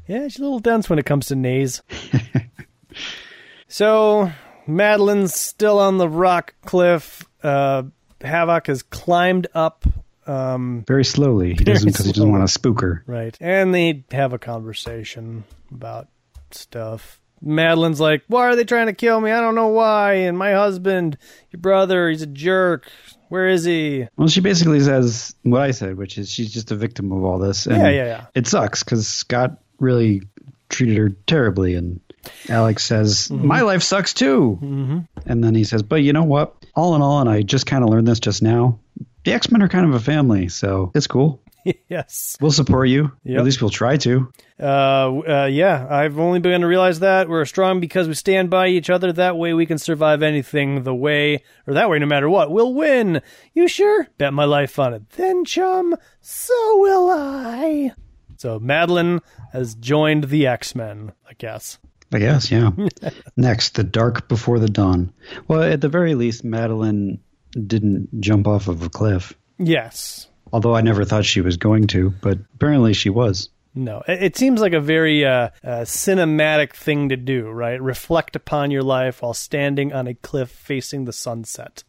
[0.08, 1.82] Yeah, she's a little dense when it comes to Naze.
[3.68, 4.32] so
[4.68, 7.24] Madelyne's still on the rock cliff.
[7.42, 7.84] Uh,
[8.22, 9.86] Havoc has climbed up.
[10.26, 11.54] Um, Very slowly.
[11.56, 13.04] He doesn't because he doesn't want to spook her.
[13.08, 13.36] right.
[13.42, 16.08] And they have a conversation about
[16.52, 17.20] stuff.
[17.46, 19.32] Madelyne's like, Why are they trying to kill me?
[19.32, 20.14] I don't know why.
[20.14, 21.18] And my husband,
[21.52, 22.90] your brother, he's a jerk.
[23.34, 24.08] Where is he?
[24.16, 27.40] Well, she basically says what I said, which is she's just a victim of all
[27.40, 27.66] this.
[27.66, 28.26] And Yeah, yeah, yeah.
[28.36, 30.22] It sucks because Scott really
[30.70, 32.00] treated her terribly, and
[32.48, 33.48] Alex says, Mm-hmm.
[33.48, 35.00] "My life sucks too." Mm-hmm.
[35.26, 36.54] And then he says, "But you know what?
[36.76, 38.78] All in all, and I just kind of learned this just now.
[39.26, 41.42] The X Men are kind of a family, so it's cool.
[41.90, 42.38] yes.
[42.40, 43.12] We'll support you.
[43.24, 43.40] Yep.
[43.40, 47.46] At least we'll try to." Uh, uh, yeah, I've only begun to realize that we're
[47.46, 49.12] strong because we stand by each other.
[49.12, 52.52] That way we can survive anything the way, or that way no matter what.
[52.52, 53.22] We'll win.
[53.54, 54.08] You sure?
[54.18, 55.10] Bet my life on it.
[55.12, 57.92] Then, chum, so will I.
[58.38, 61.80] So Madelyne has joined the X Men, I guess.
[62.12, 62.70] I guess, yeah.
[63.38, 65.14] Next, the dark before the dawn.
[65.48, 67.20] Well, at the very least, Madelyne
[67.52, 69.34] didn't jump off of a cliff.
[69.58, 70.28] Yes.
[70.54, 73.50] Although I never thought she was going to, but apparently she was.
[73.76, 77.82] No, it, seems like a very uh, uh, cinematic thing to do, right?
[77.82, 81.84] Reflect upon your life while standing on a cliff facing the sunset.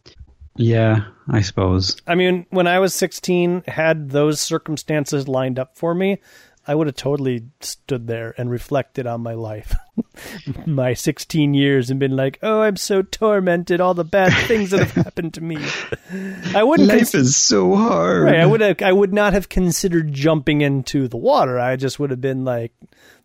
[0.56, 2.00] Yeah, I suppose.
[2.06, 6.20] I mean, when I was 16, had those circumstances lined up for me,
[6.66, 9.74] I would have totally stood there and reflected on my life,
[10.66, 13.80] my 16 years, and been like, "Oh, I'm so tormented.
[13.80, 15.58] All the bad things that have happened to me."
[16.54, 16.88] I wouldn't.
[16.88, 18.24] Life cons- is so hard.
[18.24, 18.40] right.
[18.40, 18.60] I would.
[18.60, 21.58] Have, I would not have considered jumping into the water.
[21.58, 22.72] I just would have been like,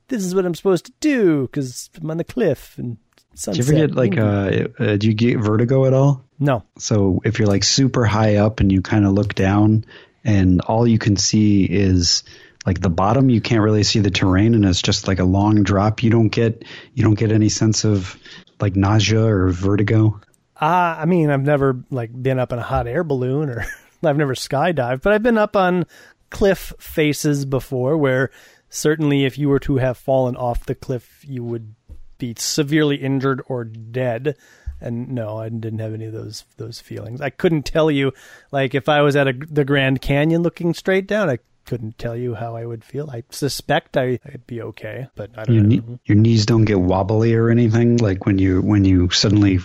[0.09, 2.97] "This is what I'm supposed to do because I'm on the cliff and
[3.35, 6.25] sunset." Do you ever get like uh, uh do you get vertigo at all?
[6.39, 6.63] no.
[6.77, 9.85] So if you're like super high up and you kind of look down
[10.23, 12.23] and all you can see is
[12.65, 15.63] like the bottom, you can't really see the terrain and it's just like a long
[15.63, 16.03] drop.
[16.03, 18.17] You don't get you don't get any sense of
[18.59, 20.19] like nausea or vertigo.
[20.61, 23.65] Uh, I mean, I've never like been up in a hot air balloon or
[24.03, 25.85] I've never skydived, but I've been up on
[26.29, 28.29] cliff faces before where
[28.69, 31.75] certainly if you were to have fallen off the cliff, you would
[32.17, 34.37] be severely injured or dead.
[34.81, 37.19] And no, I didn't have any of those those feelings.
[37.19, 38.13] I couldn't tell you,
[38.51, 41.39] like if I was at a, the Grand Canyon looking straight down, I
[41.69, 43.11] couldn't tell you how I would feel.
[43.11, 45.69] I suspect I, I'd be okay, but I don't Your, know.
[45.69, 49.59] knee, your knees don't get wobbly or anything like when you when you suddenly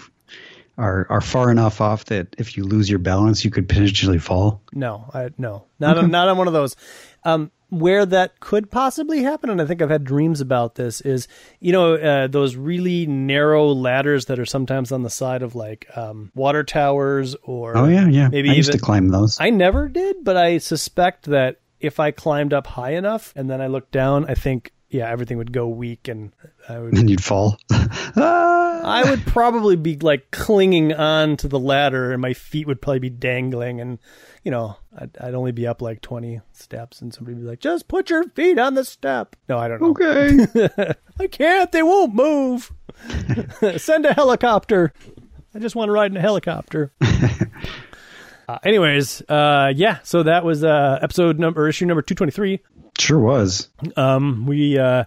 [0.77, 4.61] are are far enough off that if you lose your balance, you could potentially fall.
[4.75, 6.77] No, I no, not on, not on one of those.
[7.25, 11.27] Um, where that could possibly happen, and I think I've had dreams about this, is
[11.59, 15.87] you know uh, those really narrow ladders that are sometimes on the side of like
[15.97, 18.29] um, water towers or Oh yeah, yeah.
[18.29, 19.41] maybe I used even to climb those.
[19.41, 23.61] I never did, but I suspect that if I climbed up high enough and then
[23.61, 26.32] I looked down, I think yeah everything would go weak and
[26.68, 27.59] I would and you'd fall.
[27.70, 28.61] Ah!
[28.85, 32.99] I would probably be like clinging on to the ladder, and my feet would probably
[32.99, 33.99] be dangling, and
[34.43, 37.61] you know, I'd, I'd only be up like twenty steps, and somebody would be like,
[37.61, 39.91] "Just put your feet on the step." No, I don't know.
[39.91, 40.95] okay.
[41.18, 41.72] I can't.
[41.72, 42.72] They won't move.
[43.78, 44.93] Send a helicopter.
[45.55, 46.93] I just want to ride in a helicopter.
[48.49, 49.99] Uh, anyways, uh, yeah.
[50.03, 52.61] So that was uh, episode number, issue number two twenty three.
[52.99, 53.69] sure was.
[53.97, 55.05] Um, we, uh,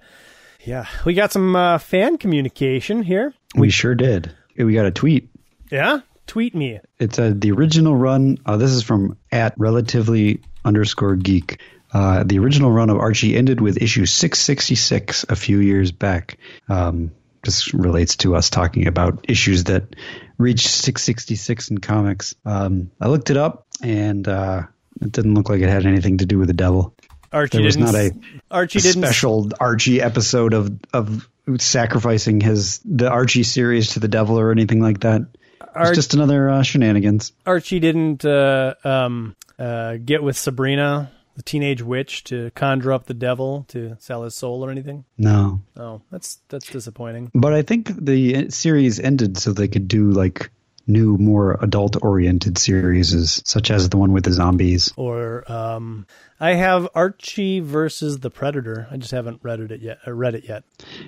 [0.66, 3.34] yeah, we got some uh, fan communication here.
[3.56, 4.32] We sure did.
[4.58, 5.30] We got a tweet.
[5.72, 6.80] Yeah, tweet me.
[7.00, 8.38] It's uh, the original run.
[8.46, 11.62] Uh, this is from at relatively underscore geek.
[11.94, 16.38] Uh, the original run of Archie ended with issue 666 a few years back.
[16.68, 17.12] Um,
[17.44, 19.96] this relates to us talking about issues that
[20.38, 22.36] reached 666 in comics.
[22.46, 24.64] Um, I looked it up, and uh,
[25.02, 26.94] it didn't look like it had anything to do with the devil.
[27.32, 27.92] Archie There was didn't.
[27.92, 28.12] not a
[28.50, 29.04] Archie didn't.
[29.04, 31.28] special Archie episode of of
[31.58, 35.22] sacrificing his the Archie series to the devil or anything like that.
[35.62, 37.34] It's Ar- just another uh, shenanigans.
[37.46, 43.14] Archie didn't uh, um, uh, get with Sabrina, the teenage witch, to conjure up the
[43.14, 45.06] devil to sell his soul or anything.
[45.18, 47.32] No, Oh, that's that's disappointing.
[47.34, 50.50] but I think the series ended so they could do like
[50.90, 54.94] new, more adult-oriented series, such as the one with the zombies.
[54.96, 56.08] Or um,
[56.40, 58.88] I have Archie versus the Predator.
[58.90, 59.98] I just haven't read it yet.
[60.06, 60.64] I read it yet.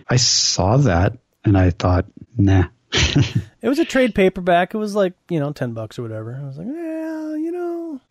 [0.10, 2.06] I saw that and I thought,
[2.38, 2.66] nah.
[2.92, 4.74] it was a trade paperback.
[4.74, 6.38] It was like you know ten bucks or whatever.
[6.42, 8.02] I was like, yeah, you know,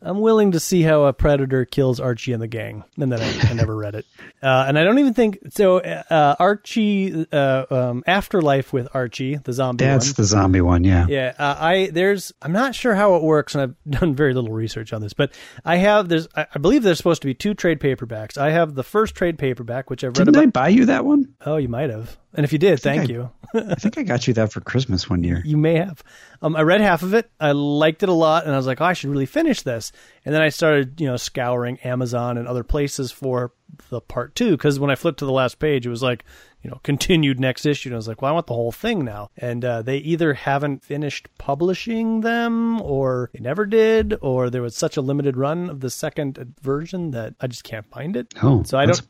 [0.00, 3.50] I'm willing to see how a predator kills Archie and the gang, and then I,
[3.50, 4.06] I never read it.
[4.42, 5.78] Uh, and I don't even think so.
[5.78, 9.84] Uh, Archie, uh, um, Afterlife with Archie, the zombie.
[9.84, 10.14] That's one.
[10.16, 11.06] the zombie one, yeah.
[11.08, 14.52] Yeah, uh, I there's I'm not sure how it works, and I've done very little
[14.52, 15.32] research on this, but
[15.64, 18.38] I have there's I, I believe there's supposed to be two trade paperbacks.
[18.38, 20.42] I have the first trade paperback, which I've read Didn't about.
[20.42, 21.34] I buy you that one?
[21.44, 23.30] Oh, you might have, and if you did, thank I- you.
[23.54, 25.42] I think I got you that for Christmas one year.
[25.48, 26.02] You may have.
[26.40, 27.30] Um, I read half of it.
[27.40, 29.92] I liked it a lot, and I was like, oh, I should really finish this.
[30.24, 33.52] And then I started, you know, scouring Amazon and other places for
[33.90, 36.24] the part two because when I flipped to the last page, it was like,
[36.62, 37.88] you know, continued next issue.
[37.88, 39.30] And I was like, well, I want the whole thing now.
[39.36, 44.74] And uh, they either haven't finished publishing them, or they never did, or there was
[44.74, 48.34] such a limited run of the second version that I just can't find it.
[48.42, 49.02] Oh, so I don't.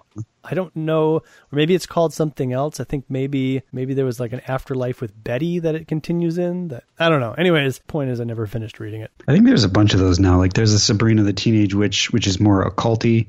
[0.44, 2.80] I don't know, or maybe it's called something else.
[2.80, 6.68] I think maybe maybe there was like an afterlife with Betty that it continues in.
[6.68, 7.32] That I don't know.
[7.32, 9.10] Anyways, point is, I never finished reading it.
[9.26, 10.38] I think there's a bunch of those now.
[10.38, 13.28] Like there's a Sabrina the Teenage Witch, which is more occulty.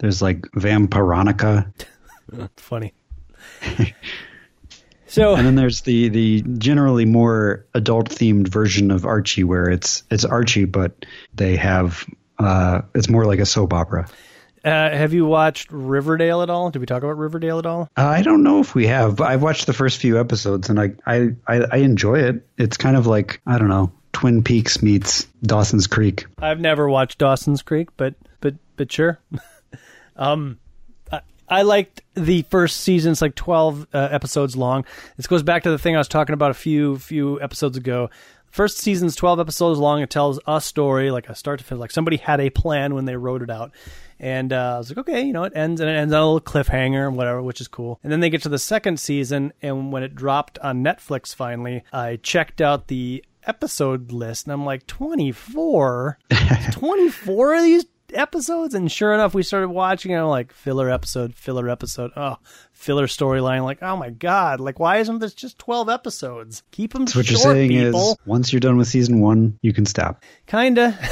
[0.00, 1.72] There's like Vampironica.
[2.56, 2.94] Funny.
[5.06, 10.02] so And then there's the the generally more adult themed version of Archie where it's
[10.10, 12.06] it's Archie but they have
[12.38, 14.08] uh it's more like a soap opera.
[14.62, 16.70] Uh, have you watched Riverdale at all?
[16.70, 17.88] Did we talk about Riverdale at all?
[17.96, 20.78] Uh, I don't know if we have, but I've watched the first few episodes and
[20.78, 22.46] I, I I I enjoy it.
[22.58, 26.26] It's kind of like I don't know, Twin Peaks meets Dawson's Creek.
[26.38, 29.18] I've never watched Dawson's Creek, but but but sure.
[30.16, 30.58] um,
[31.10, 33.12] I, I liked the first season.
[33.12, 34.84] It's like twelve uh, episodes long.
[35.16, 38.10] This goes back to the thing I was talking about a few few episodes ago.
[38.50, 40.02] First season's twelve episodes long.
[40.02, 41.80] It tells a story, like a start to finish.
[41.80, 43.72] Like somebody had a plan when they wrote it out.
[44.20, 46.24] And uh, I was like, okay, you know, it ends and it ends on a
[46.24, 47.98] little cliffhanger and whatever, which is cool.
[48.02, 51.84] And then they get to the second season, and when it dropped on Netflix finally,
[51.90, 56.18] I checked out the episode list, and I'm like, 24?
[56.72, 58.74] 24 of these episodes?
[58.74, 62.36] And sure enough, we started watching, and I'm like, filler episode, filler episode, oh,
[62.72, 63.64] filler storyline.
[63.64, 66.62] Like, oh my God, like, why isn't this just 12 episodes?
[66.70, 68.12] Keep them So what short, you're saying people.
[68.12, 70.22] is once you're done with season one, you can stop.
[70.46, 70.98] Kinda.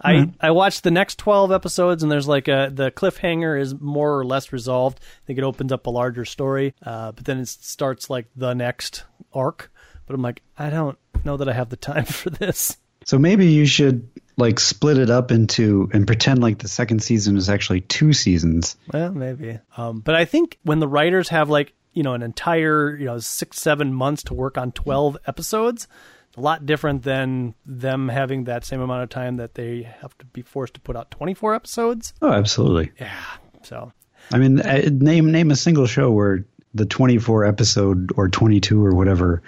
[0.00, 4.16] I I watched the next twelve episodes, and there's like a the cliffhanger is more
[4.18, 5.00] or less resolved.
[5.02, 8.54] I think it opens up a larger story, uh, but then it starts like the
[8.54, 9.72] next arc.
[10.06, 12.76] But I'm like, I don't know that I have the time for this.
[13.06, 14.08] So maybe you should
[14.38, 18.76] like split it up into and pretend like the second season is actually two seasons.
[18.92, 19.58] Well, maybe.
[19.76, 23.18] Um, but I think when the writers have like you know an entire you know
[23.18, 25.88] six seven months to work on twelve episodes,
[26.28, 30.16] it's a lot different than them having that same amount of time that they have
[30.18, 32.14] to be forced to put out twenty four episodes.
[32.22, 32.92] Oh, absolutely.
[33.00, 33.20] Yeah.
[33.64, 33.92] So
[34.32, 38.94] I mean, uh, name name a single show where the 24 episode or 22 or
[38.94, 39.42] whatever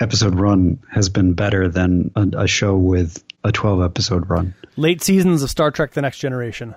[0.00, 4.54] episode run has been better than a, a show with a 12 episode run.
[4.76, 6.74] late seasons of Star Trek: The Next Generation.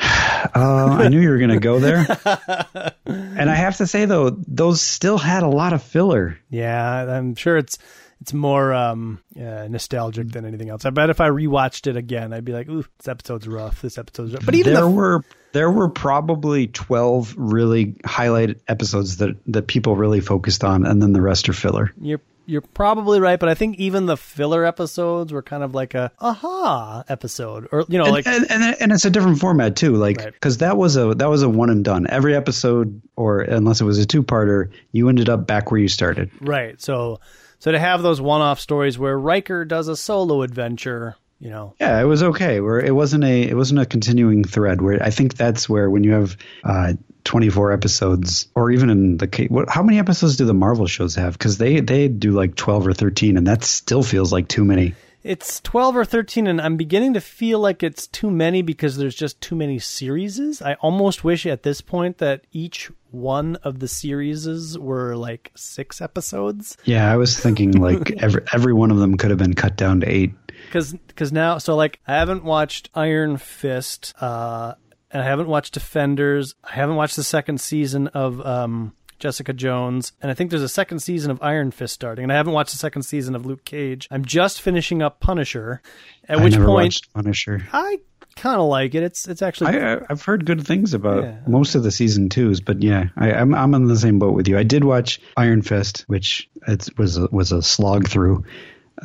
[0.00, 2.06] Uh, I knew you were going to go there.
[3.06, 6.38] and I have to say though, those still had a lot of filler.
[6.50, 7.78] Yeah, I'm sure it's
[8.20, 10.84] it's more um, uh, nostalgic than anything else.
[10.84, 13.80] I bet if I rewatched it again, I'd be like, "Ooh, this episode's rough.
[13.82, 19.18] This episode's rough." But even there the, were there were probably 12 really highlighted episodes
[19.18, 21.92] that that people really focused on and then the rest are filler.
[22.00, 25.94] you're you're probably right, but I think even the filler episodes were kind of like
[25.94, 29.94] a aha episode, or you know, like and, and, and it's a different format too
[29.96, 30.32] like Right.
[30.32, 33.84] because that was a that was a one and done every episode or unless it
[33.84, 36.80] was a two-parter you ended up back where you started right.
[36.80, 37.20] So
[37.58, 42.00] so to have those one-off stories where Riker does a solo adventure, you know, yeah
[42.00, 45.34] it was okay where it wasn't a it wasn't a continuing thread where i think
[45.36, 46.94] that's where when you have uh
[47.28, 51.14] 24 episodes or even in the case what how many episodes do the marvel shows
[51.14, 54.64] have because they they do like 12 or 13 and that still feels like too
[54.64, 58.96] many It's 12 or 13, and I'm beginning to feel like it's too many because
[58.96, 60.62] there's just too many series.
[60.62, 66.00] I almost wish at this point that each one of the series were like six
[66.00, 66.76] episodes.
[66.84, 70.00] yeah i was thinking like every every one of them could have been cut down
[70.00, 70.32] to eight
[70.66, 74.74] Because cause now, so like, I haven't watched Iron Fist, uh,
[75.10, 76.54] and I haven't watched Defenders.
[76.64, 80.68] I haven't watched the second season of um, Jessica Jones, and I think there's a
[80.68, 83.64] second season of Iron Fist starting, and I haven't watched the second season of Luke
[83.64, 84.06] Cage.
[84.10, 85.82] I'm just finishing up Punisher,
[86.28, 87.98] at I which point watched punisher I
[88.36, 89.02] kind of like it.
[89.02, 91.38] It's it's actually I, I've heard good things about Yeah.
[91.48, 94.46] most of the season twos, but yeah, I, I'm I'm on the same boat with
[94.46, 94.56] you.
[94.56, 98.44] I did watch Iron Fist, which it was a, was a slog through,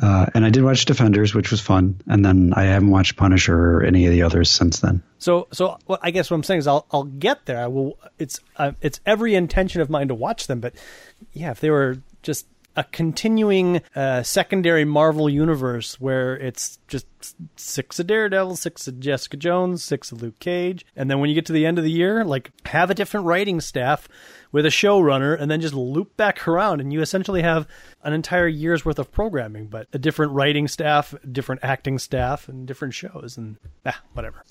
[0.00, 3.56] uh, and I did watch Defenders, which was fun, and then I haven't watched Punisher
[3.56, 5.02] or any of the others since then.
[5.18, 7.62] So, so what I guess what I'm saying is I'll I'll get there.
[7.62, 7.98] I will.
[8.18, 10.74] It's uh, it's every intention of mine to watch them, but
[11.32, 17.06] yeah, if they were just a continuing uh, secondary Marvel universe where it's just
[17.56, 21.34] six of Daredevil, six of Jessica Jones, six of Luke Cage, and then when you
[21.34, 24.08] get to the end of the year, like have a different writing staff
[24.54, 27.66] with a showrunner, and then just loop back around, and you essentially have
[28.04, 32.64] an entire year's worth of programming, but a different writing staff, different acting staff, and
[32.64, 34.44] different shows, and ah, whatever.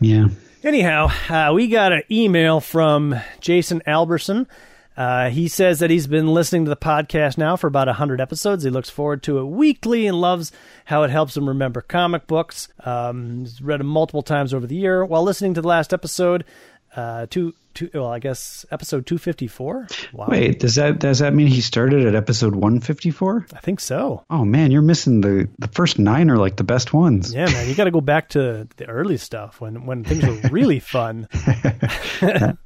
[0.00, 0.28] Yeah,
[0.64, 4.46] Anyhow, uh, we got an email from Jason Alberson.
[4.96, 8.64] Uh, he says that he's been listening to the podcast now for about 100 episodes.
[8.64, 10.52] He looks forward to it weekly and loves
[10.84, 12.68] how it helps him remember comic books.
[12.84, 15.02] Um, he's read them multiple times over the year.
[15.02, 16.44] While listening to the last episode,
[16.96, 19.86] uh, two, two, well, I guess episode 254?
[20.12, 20.26] Wow.
[20.28, 23.46] wait, does that does that mean he started at episode 154?
[23.54, 24.24] I think so.
[24.30, 27.32] Oh man, you're missing the the first nine are like the best ones.
[27.32, 30.50] Yeah, man, you got to go back to the early stuff when, when things were
[30.50, 31.28] really fun.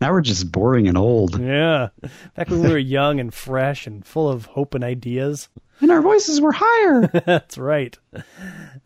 [0.01, 1.89] now we're just boring and old, Yeah.
[2.35, 5.49] Back when we were young and fresh and full of hope and ideas.
[5.81, 7.07] and our voices were higher.
[7.27, 7.99] That's right.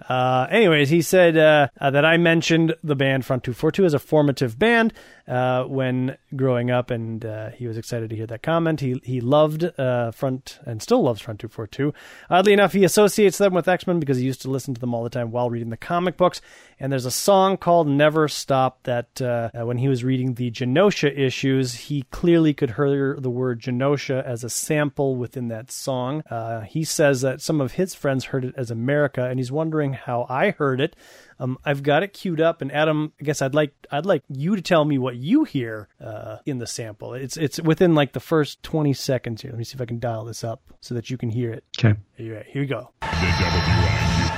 [0.08, 3.98] Uh, anyways, he said uh, uh, that I mentioned the band Front 242 as a
[3.98, 4.92] formative band
[5.28, 8.80] uh, when growing up, and uh, he was excited to hear that comment.
[8.80, 11.92] He he loved uh, Front and still loves Front 242.
[12.30, 14.94] Oddly enough, he associates them with X Men because he used to listen to them
[14.94, 16.40] all the time while reading the comic books.
[16.80, 20.50] And there's a song called Never Stop that uh, uh, when he was reading the
[20.50, 26.22] Genosha issues, he clearly could hear the word Genosha as a sample within that song.
[26.30, 29.92] Uh, he says that some of his friends heard it as America, and he's wondering
[29.92, 30.96] how I heard it.
[31.40, 34.56] Um, I've got it queued up, and Adam, I guess I'd like I'd like you
[34.56, 37.14] to tell me what you hear uh, in the sample.
[37.14, 39.52] It's it's within like the first twenty seconds here.
[39.52, 41.64] Let me see if I can dial this up so that you can hear it.
[41.78, 41.98] Okay.
[42.16, 42.90] Here, right, here we go.
[43.00, 44.28] The WIU.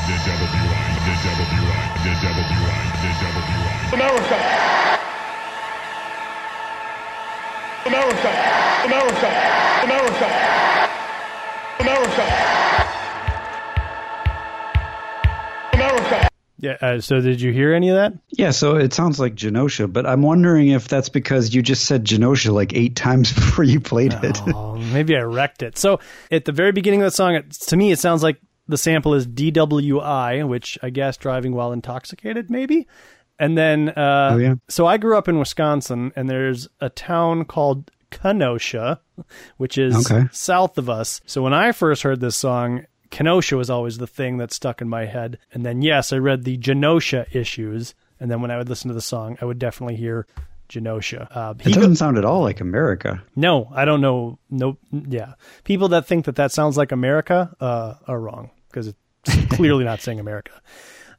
[0.00, 0.90] The WI.
[1.04, 1.84] The WI.
[2.04, 2.80] The WI.
[3.00, 3.60] The WI.
[3.92, 4.36] America.
[7.86, 8.30] America.
[8.86, 9.28] America.
[9.84, 10.28] America.
[11.80, 12.69] America.
[15.96, 16.28] America.
[16.58, 16.76] Yeah.
[16.80, 18.12] Uh, so did you hear any of that?
[18.30, 22.04] Yeah, so it sounds like Genosha, but I'm wondering if that's because you just said
[22.04, 24.38] Genosha like eight times before you played it.
[24.48, 25.78] Oh, maybe I wrecked it.
[25.78, 28.38] So at the very beginning of the song, it, to me, it sounds like
[28.68, 32.86] the sample is DWI, which I guess driving while intoxicated, maybe.
[33.38, 34.54] And then, uh, Oh, yeah.
[34.68, 39.00] so I grew up in Wisconsin, and there's a town called Kenosha,
[39.56, 40.28] which is Okay.
[40.30, 41.22] south of us.
[41.24, 44.88] So when I first heard this song, Kenosha was always the thing that stuck in
[44.88, 45.38] my head.
[45.52, 47.94] And then, yes, I read the Genosha issues.
[48.18, 50.26] And then when I would listen to the song, I would definitely hear
[50.68, 51.26] Genosha.
[51.34, 53.22] Uh, It doesn't sound at all like America.
[53.34, 54.38] no, I don't know.
[54.50, 55.34] No, yeah.
[55.64, 60.00] People that think that that sounds like America uh, are wrong because it's clearly not
[60.00, 60.52] saying America.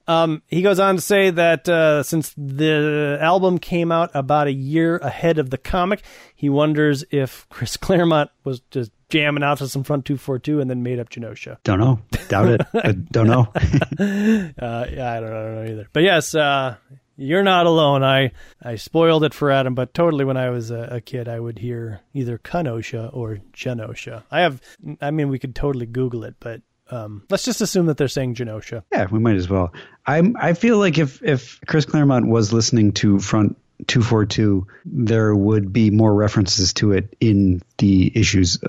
[0.08, 4.52] Um, he goes on to say that uh, since the album came out about a
[4.54, 6.02] year ahead of the comic,
[6.36, 10.82] he wonders if Chris Claremont was just jamming out to some Front 242 and then
[10.84, 11.58] made up Genosha.
[11.64, 12.00] Don't know.
[12.30, 12.62] Doubt it.
[12.74, 13.48] I don't know.
[14.62, 15.88] Uh, yeah, I don't, I don't know either.
[15.94, 16.76] But yes, uh,
[17.18, 18.04] you're not alone.
[18.04, 18.32] I,
[18.62, 21.60] I spoiled it for Adam, but totally when I was a, a kid, I would
[21.60, 24.24] hear either Kenosha or Genosha.
[24.32, 24.62] I have,
[25.02, 28.36] I mean, we could totally Google it, but um, let's just assume that they're saying
[28.36, 28.84] Genosha.
[28.92, 29.74] yeah, we might as well.
[30.06, 30.36] I'm.
[30.40, 33.58] I feel like if if Chris Claremont was listening to Front
[33.88, 38.60] 242, there would be more references to it in the issues.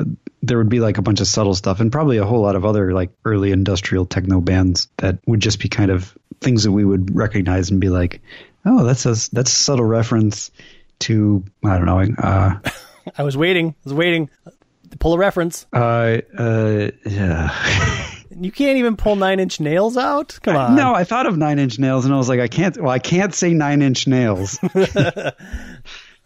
[0.43, 2.65] There would be like a bunch of subtle stuff and probably a whole lot of
[2.65, 6.85] other like early industrial techno bands that would just be kind of things that we
[6.85, 8.21] would recognize and be like,
[8.65, 10.51] oh, that's a that's a subtle reference
[11.01, 12.15] to I don't know.
[12.19, 12.59] Uh,
[13.19, 14.31] I was waiting, I was waiting
[14.91, 15.67] to pull a reference.
[15.73, 18.09] uh, uh, yeah.
[18.35, 20.39] You can't even pull Nine Inch Nails out.
[20.43, 20.75] Come on.
[20.75, 22.77] No, I thought of Nine Inch Nails, and I was like, I can't.
[22.77, 24.59] Well, I can't say Nine Inch Nails.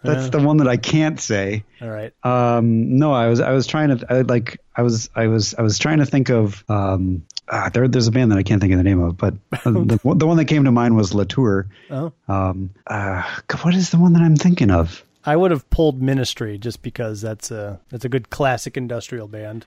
[0.02, 1.64] That's the one that I can't say.
[1.82, 2.12] All right.
[2.22, 5.62] Um, no, I was I was trying to I, like I was I was I
[5.62, 8.72] was trying to think of um, ah, there there's a band that I can't think
[8.72, 9.34] of the name of, but
[9.64, 11.66] the, one- the one that came to mind was Latour.
[11.90, 12.12] Oh.
[12.28, 13.22] Um, uh,
[13.62, 15.02] what is the one that I'm thinking of?
[15.24, 19.66] I would have pulled Ministry just because that's a that's a good classic industrial band.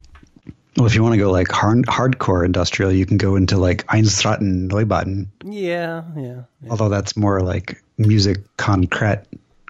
[0.78, 3.86] Well, if you want to go like hard, hardcore industrial, you can go into like
[3.88, 6.44] Einstürzende Neubauten, Yeah, yeah.
[6.62, 6.70] yeah.
[6.70, 9.24] although that's more like music concrete.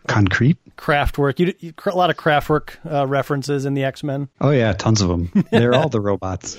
[0.10, 0.58] Concrete.
[0.76, 1.40] Kraftwerk.
[1.40, 5.02] You, you a lot of Kraftwerk uh, references in the X Men Oh yeah, tons
[5.02, 5.32] of them.
[5.52, 6.58] They're all the robots.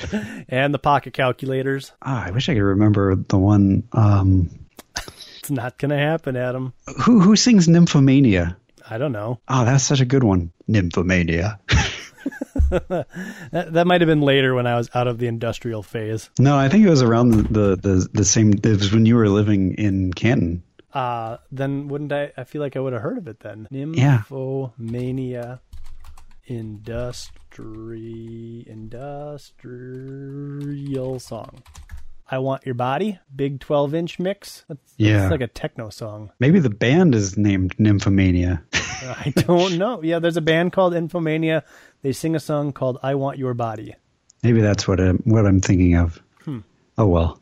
[0.49, 1.93] and the pocket calculators.
[2.03, 3.83] Ah, I wish I could remember the one.
[3.93, 4.51] Um,
[5.39, 6.73] It's not gonna happen, Adam.
[7.05, 8.57] who who sings Nymphomania?
[8.89, 9.41] I don't know.
[9.49, 10.53] Oh, that's such a good one.
[10.69, 11.59] Nymphomania.
[12.71, 16.31] That, that might have been later when I was out of the industrial phase.
[16.39, 18.53] No, I think it was around the, the, the, the same.
[18.53, 20.63] It was when you were living in Canton.
[20.93, 22.33] Uh, then wouldn't I?
[22.37, 23.69] I feel like I would have heard of it then.
[23.71, 24.23] Yeah.
[24.29, 25.61] Nymphomania
[27.51, 28.65] industry
[29.81, 31.63] industrial song.
[32.33, 33.19] I want your body.
[33.35, 34.65] Big twelve inch mix.
[34.69, 35.29] That's, that's Yeah.
[35.29, 36.31] like a techno song.
[36.39, 38.63] Maybe the band is named Nymphomania.
[38.73, 40.01] I don't know.
[40.03, 41.63] Yeah, there's a band called Infomania.
[42.03, 43.95] They sing a song called "I Want Your Body."
[44.43, 46.21] Maybe that's what I'm, what I'm thinking of.
[46.99, 47.40] Oh well,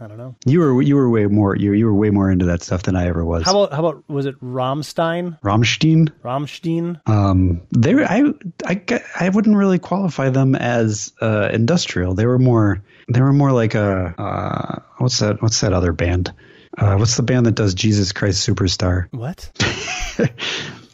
[0.00, 0.34] I don't know.
[0.46, 2.96] you were you were way more you you were way more into that stuff than
[2.96, 3.44] I ever was.
[3.44, 5.38] How about how about was it Rammstein?
[5.42, 6.10] Rammstein?
[6.24, 7.00] Rammstein?
[7.08, 8.32] Um, they were, I
[8.64, 8.82] I
[9.20, 12.14] I wouldn't really qualify them as uh, industrial.
[12.14, 16.32] They were more they were more like a uh, what's that what's that other band?
[16.78, 19.08] Uh, what's the band that does Jesus Christ Superstar?
[19.12, 19.50] What?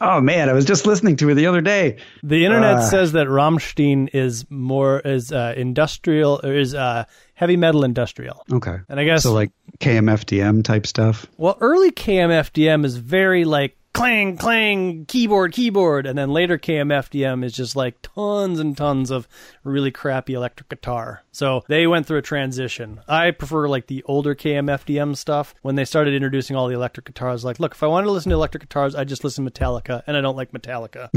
[0.01, 1.97] Oh man, I was just listening to it the other day.
[2.23, 2.81] The internet Uh.
[2.89, 7.03] says that Rammstein is more is uh, industrial or is uh,
[7.39, 8.43] heavy metal industrial.
[8.51, 11.25] Okay, And I guess so like KMFDM type stuff.
[11.37, 17.53] well, early KMFDM is very like clang clang keyboard keyboard, and then later KMFDM is
[17.53, 19.25] just like tons and tons of
[19.63, 21.23] really crappy electric guitar.
[21.31, 22.99] So they went through a transition.
[23.07, 25.55] I prefer like the older KMFDM stuff.
[25.61, 28.31] When they started introducing all the electric guitars, like look, if I wanted to listen
[28.31, 31.09] to electric guitars, I just listen to Metallica, and I don't like Metallica.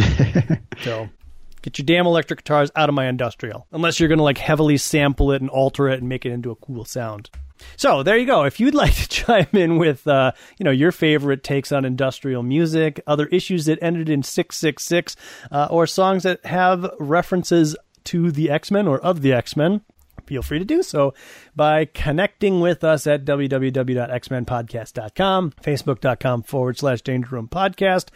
[0.85, 1.09] so.
[1.63, 3.67] Get your damn electric guitars out of my industrial.
[3.73, 6.51] Unless you're going to like heavily sample it and alter it and make it into
[6.51, 7.31] a cool sound.
[7.77, 8.45] So there you go.
[8.45, 12.43] If you'd like to chime in with, uh, you know, your favorite takes on industrial
[12.43, 15.17] music, other issues that ended in 666,
[15.51, 19.83] uh, or songs that have references to the X-Men or of the X-Men,
[20.27, 21.15] feel free to do so
[21.55, 28.07] by connecting with us at www.xmenpodcast.com, facebook.com forward slash Danger Room Podcast.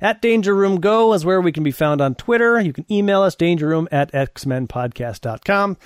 [0.00, 2.60] At Danger Room Go is where we can be found on Twitter.
[2.60, 5.76] You can email us, danger room at xmenpodcast.com.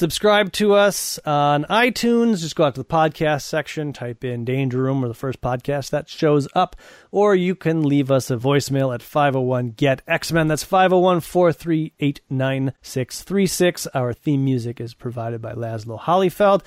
[0.00, 2.40] Subscribe to us on iTunes.
[2.40, 5.90] Just go out to the podcast section, type in Danger Room or the first podcast
[5.90, 6.74] that shows up,
[7.10, 10.48] or you can leave us a voicemail at 501 GET X Men.
[10.48, 13.88] That's 501 438 9636.
[13.88, 16.62] Our theme music is provided by Laszlo Hollyfeld.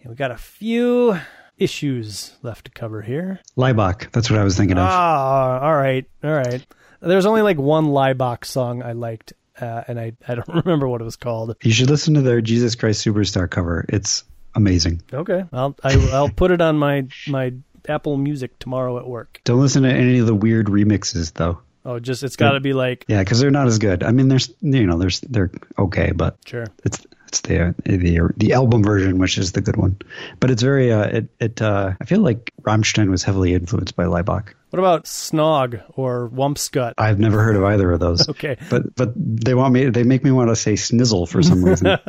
[0.00, 1.18] And we got a few
[1.58, 3.40] issues left to cover here.
[3.54, 4.88] Laibach, that's what I was thinking of.
[4.88, 6.66] Ah, all right, all right.
[7.02, 11.00] There's only like one Laibach song I liked, uh, and I, I don't remember what
[11.00, 11.56] it was called.
[11.62, 13.84] You should listen to their Jesus Christ Superstar cover.
[13.88, 14.24] It's
[14.54, 15.02] amazing.
[15.12, 17.52] Okay, I'll I, I'll put it on my my
[17.88, 19.40] Apple Music tomorrow at work.
[19.44, 21.60] Don't listen to any of the weird remixes though.
[21.84, 24.04] Oh, just it's got to be like Yeah, because they're not as good.
[24.04, 26.66] I mean, there's you know, there's they're okay, but sure.
[26.84, 29.96] it's it's the the the album version, which is the good one.
[30.38, 34.04] But it's very uh, it it uh, I feel like Rammstein was heavily influenced by
[34.04, 34.52] Laibach.
[34.68, 36.94] What about Snog or Wumpscut?
[36.96, 38.28] I've never heard of either of those.
[38.32, 38.56] Okay.
[38.70, 41.86] but but they want me they make me want to say Snizzle for some reason.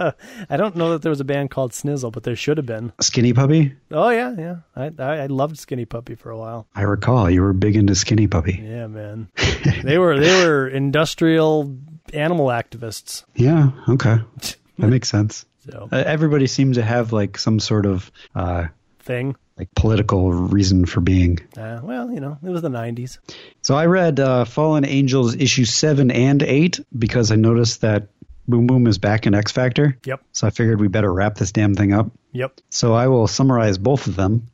[0.50, 2.92] I don't know that there was a band called Snizzle, but there should have been.
[3.00, 3.76] Skinny Puppy.
[3.92, 4.56] Oh yeah, yeah.
[4.76, 6.68] I I, I loved Skinny Puppy for a while.
[6.76, 8.60] I recall you were big into Skinny Puppy.
[8.62, 9.30] Yeah, man.
[9.84, 11.78] they were they were industrial
[12.14, 13.24] animal activists.
[13.36, 13.72] Yeah.
[13.90, 14.18] Okay.
[14.80, 15.46] That makes sense.
[15.70, 18.68] So Uh, everybody seems to have like some sort of uh,
[19.00, 19.36] thing.
[19.58, 21.40] like political reason for being.
[21.58, 23.18] Uh, well, you know, it was the '90s.
[23.62, 28.08] So I read uh, Fallen Angels issue seven and eight because I noticed that
[28.48, 29.98] Boom Boom is back in X Factor.
[30.06, 30.22] Yep.
[30.34, 32.12] So I figured we better wrap this damn thing up.
[32.34, 32.60] Yep.
[32.70, 34.48] So I will summarize both of them.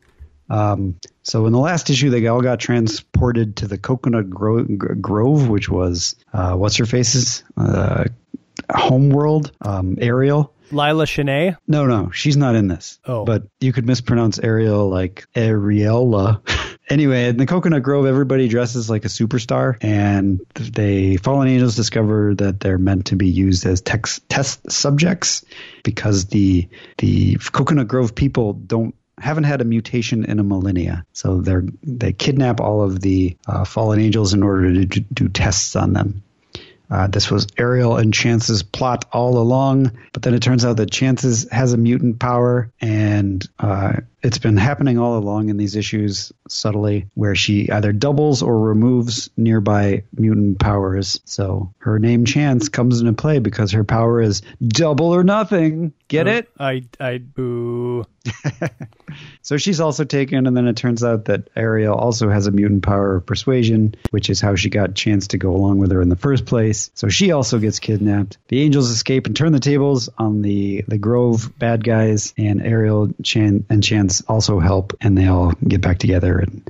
[0.51, 4.95] Um, so in the last issue, they all got transported to the Coconut Gro- Gro-
[4.95, 8.05] Grove, which was uh, what's her face's uh,
[8.69, 10.53] homeworld, um, Ariel.
[10.71, 11.55] Lila Cheney.
[11.67, 12.99] No, no, she's not in this.
[13.05, 13.25] Oh.
[13.25, 16.41] But you could mispronounce Ariel like Ariella.
[16.89, 22.35] anyway, in the Coconut Grove, everybody dresses like a superstar, and they Fallen Angels discover
[22.35, 25.43] that they're meant to be used as tex- test subjects
[25.83, 26.67] because the
[26.97, 32.13] the Coconut Grove people don't haven't had a mutation in a millennia, so they're they
[32.13, 36.23] kidnap all of the uh, fallen angels in order to do, do tests on them.
[36.89, 40.89] Uh, this was Ariel and Chance's plot all along, but then it turns out that
[40.89, 46.31] Chance's has a mutant power, and uh, it's been happening all along in these issues
[46.47, 51.21] subtly, where she either doubles or removes nearby mutant powers.
[51.25, 55.93] So her name Chance comes into play because her power is double or nothing.
[56.07, 56.49] Get oh, it?
[56.59, 58.05] I I boo.
[59.41, 62.83] So she's also taken, and then it turns out that Ariel also has a mutant
[62.83, 66.09] power of persuasion, which is how she got Chance to go along with her in
[66.09, 66.91] the first place.
[66.93, 68.37] So she also gets kidnapped.
[68.49, 73.09] The angels escape and turn the tables on the the Grove bad guys, and Ariel
[73.23, 76.39] Chan and Chance also help, and they all get back together.
[76.39, 76.67] And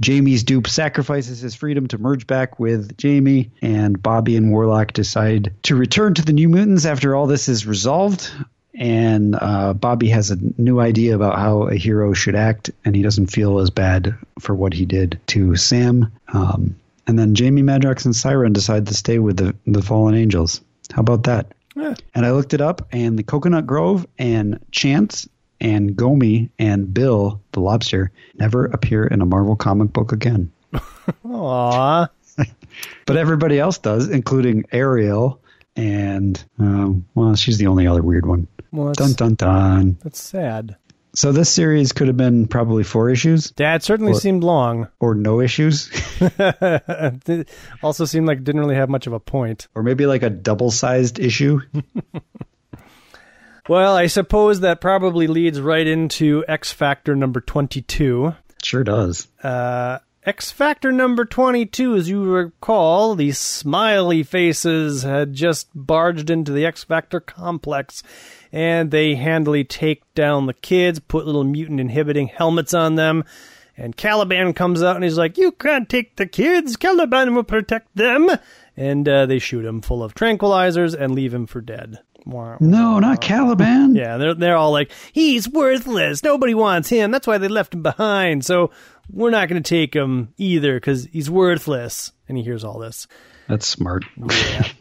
[0.00, 5.52] Jamie's dupe sacrifices his freedom to merge back with Jamie, and Bobby and Warlock decide
[5.64, 8.30] to return to the New Mutants after all this is resolved
[8.74, 13.02] and uh, Bobby has a new idea about how a hero should act, and he
[13.02, 16.12] doesn't feel as bad for what he did to Sam.
[16.28, 16.76] Um,
[17.06, 20.60] and then Jamie Madrox and Siren decide to stay with the the fallen angels.
[20.92, 21.52] How about that?
[21.74, 21.94] Yeah.
[22.14, 25.28] And I looked it up, and the Coconut Grove and Chance
[25.60, 30.52] and Gomi and Bill the lobster never appear in a Marvel comic book again.
[31.24, 32.08] Aw.
[33.04, 35.40] But everybody else does, including Ariel.
[35.74, 38.46] And um, well, she's the only other weird one.
[38.70, 39.98] Well, Dun that's, dun dun.
[40.02, 40.76] that's sad.
[41.12, 44.22] So this series could have been probably four issues Dad certainly What?
[44.22, 44.86] seemed long.
[45.00, 45.90] or no issues,
[47.82, 49.66] also seemed like it didn't really have much of a point.
[49.74, 51.60] or maybe like a double-sized issue.
[53.70, 58.34] Well, I suppose that probably leads right into X Factor number 22.
[58.64, 59.28] Sure does.
[59.44, 66.50] Uh, X Factor number 22, as you recall, the smiley faces had just barged into
[66.50, 68.02] the X Factor complex
[68.50, 73.22] and they handily take down the kids, put little mutant inhibiting helmets on them.
[73.76, 76.76] And Caliban comes out and he's like, You can't take the kids.
[76.76, 78.28] Caliban will protect them.
[78.76, 82.00] And uh, they shoot him full of tranquilizers and leave him for dead.
[82.26, 83.94] Wah, No, not Caliban.
[83.94, 86.22] yeah, they're they're all like, he's worthless.
[86.22, 87.10] Nobody wants him.
[87.10, 88.44] That's why they left him behind.
[88.44, 88.70] So
[89.10, 92.12] we're not going to take him either because he's worthless.
[92.28, 93.06] And he hears all this.
[93.48, 94.04] That's smart.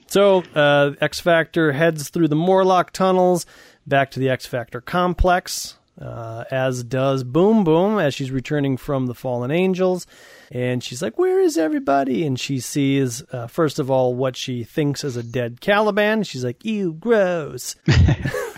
[0.07, 3.47] So uh, X Factor heads through the Morlock tunnels
[3.87, 5.78] back to the X Factor complex.
[5.99, 10.07] Uh, as does Boom Boom as she's returning from the Fallen Angels.
[10.51, 12.25] And she's like, Where is everybody?
[12.25, 16.23] And she sees, uh, first of all, what she thinks is a dead Caliban.
[16.23, 17.75] She's like, Ew, gross.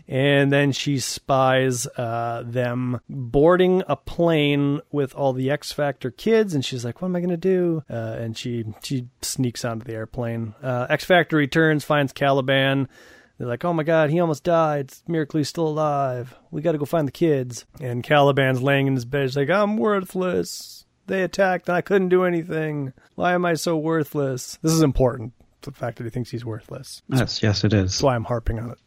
[0.08, 6.54] and then she spies uh, them boarding a plane with all the X Factor kids.
[6.54, 7.82] And she's like, What am I going to do?
[7.88, 10.54] Uh, and she, she sneaks onto the airplane.
[10.62, 12.88] Uh, X Factor returns, finds Caliban.
[13.38, 14.92] They're like, oh my god, he almost died.
[15.06, 16.34] Miracle he's still alive.
[16.50, 17.64] We gotta go find the kids.
[17.80, 19.22] And Caliban's laying in his bed.
[19.22, 20.84] He's like, I'm worthless.
[21.06, 22.92] They attacked and I couldn't do anything.
[23.14, 24.58] Why am I so worthless?
[24.62, 25.32] This is important.
[25.62, 27.02] The fact that he thinks he's worthless.
[27.08, 27.92] Yes, yes, it is.
[27.92, 28.78] That's why I'm harping on it.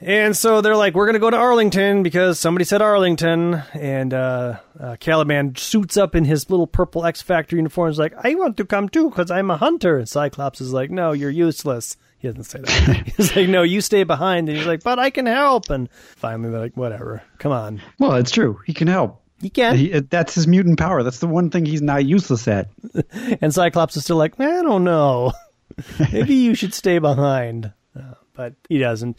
[0.00, 3.62] And so they're like, we're going to go to Arlington because somebody said Arlington.
[3.74, 7.90] And uh, uh, Caliban suits up in his little purple X Factor uniform.
[7.90, 9.98] He's like, I want to come too because I'm a hunter.
[9.98, 11.96] And Cyclops is like, no, you're useless.
[12.20, 13.12] He doesn't say that.
[13.16, 14.48] he's like, no, you stay behind.
[14.48, 15.70] And he's like, but I can help.
[15.70, 17.22] And finally, they're like, whatever.
[17.38, 17.80] Come on.
[17.98, 18.60] Well, it's true.
[18.66, 19.22] He can help.
[19.40, 19.76] He can.
[19.76, 21.02] He, that's his mutant power.
[21.02, 22.68] That's the one thing he's not useless at.
[23.40, 25.32] And Cyclops is still like, I don't know.
[26.12, 27.72] Maybe you should stay behind.
[27.98, 29.16] Uh, but he doesn't.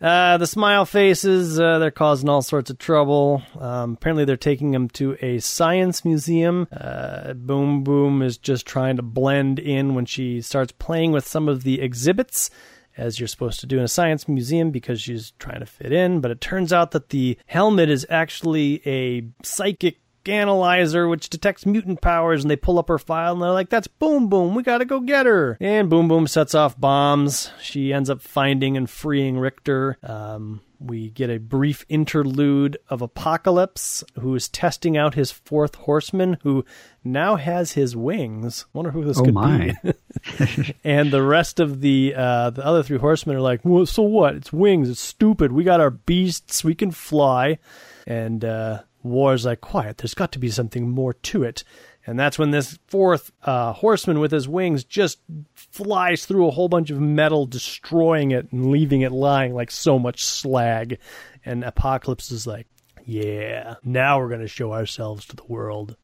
[0.00, 3.42] Uh, the smile faces, uh, they're causing all sorts of trouble.
[3.58, 6.68] Um, apparently, they're taking him to a science museum.
[6.72, 11.48] Uh, Boom Boom is just trying to blend in when she starts playing with some
[11.48, 12.48] of the exhibits,
[12.96, 16.20] as you're supposed to do in a science museum because she's trying to fit in.
[16.20, 19.98] But it turns out that the helmet is actually a psychic
[20.30, 23.86] analyzer which detects mutant powers and they pull up her file and they're like that's
[23.88, 28.08] boom boom we gotta go get her and boom boom sets off bombs she ends
[28.10, 34.48] up finding and freeing richter um, we get a brief interlude of apocalypse who is
[34.48, 36.64] testing out his fourth horseman who
[37.04, 39.76] now has his wings wonder who this Oh could my.
[39.82, 39.92] be
[40.84, 44.34] and the rest of the uh, the other three horsemen are like, well, so what?
[44.34, 44.90] It's wings.
[44.90, 45.52] It's stupid.
[45.52, 46.62] We got our beasts.
[46.64, 47.58] We can fly.
[48.06, 49.98] And uh, War's like, quiet.
[49.98, 51.64] There's got to be something more to it.
[52.06, 55.20] And that's when this fourth uh, horseman with his wings just
[55.54, 59.98] flies through a whole bunch of metal, destroying it and leaving it lying like so
[59.98, 60.98] much slag.
[61.44, 62.66] And Apocalypse is like,
[63.04, 65.96] yeah, now we're going to show ourselves to the world.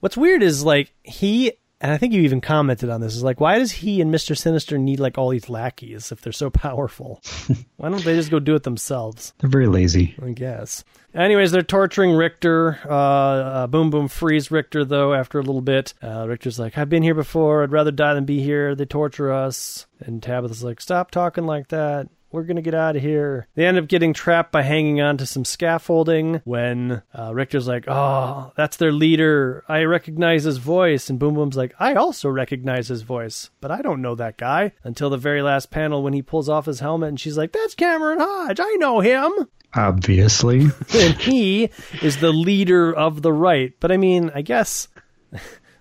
[0.00, 3.40] What's weird is like he and I think you even commented on this is like
[3.40, 4.36] why does he and Mr.
[4.36, 7.20] Sinister need like all these lackeys if they're so powerful?
[7.76, 9.34] why don't they just go do it themselves?
[9.38, 10.14] They're very lazy.
[10.22, 10.84] I guess.
[11.14, 12.78] Anyways, they're torturing Richter.
[12.84, 15.94] Uh, uh, Boom Boom frees Richter though after a little bit.
[16.02, 17.62] Uh, Richter's like, "I've been here before.
[17.62, 18.74] I'd rather die than be here.
[18.74, 22.08] They torture us." And Tabitha's like, "Stop talking like that.
[22.36, 23.48] We're gonna get out of here.
[23.54, 26.42] They end up getting trapped by hanging on to some scaffolding.
[26.44, 29.64] When uh, Richter's like, "Oh, that's their leader.
[29.68, 33.80] I recognize his voice," and Boom Boom's like, "I also recognize his voice, but I
[33.80, 37.08] don't know that guy." Until the very last panel when he pulls off his helmet,
[37.08, 38.60] and she's like, "That's Cameron Hodge.
[38.60, 39.32] I know him."
[39.74, 40.60] Obviously.
[40.94, 41.70] and he
[42.02, 43.72] is the leader of the right.
[43.80, 44.88] But I mean, I guess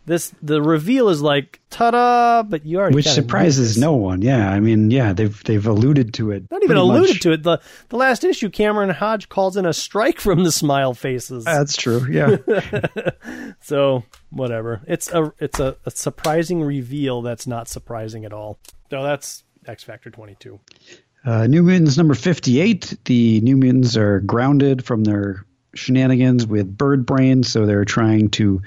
[0.05, 4.21] this the reveal is like ta-da, but you already Which surprises no one.
[4.21, 6.49] Yeah, I mean, yeah, they've they've alluded to it.
[6.51, 7.21] Not even alluded much.
[7.21, 7.43] to it.
[7.43, 11.43] The the last issue, Cameron Hodge calls in a strike from the smile faces.
[11.43, 12.05] That's true.
[12.09, 12.37] Yeah.
[13.61, 14.81] so whatever.
[14.87, 18.59] It's a it's a, a surprising reveal that's not surprising at all.
[18.91, 20.59] So that's X Factor twenty two.
[21.25, 22.99] Uh, New Mutants number 58.
[23.05, 25.43] The New Mutants are grounded from their
[25.73, 28.61] shenanigans with Bird Brain, so they're trying to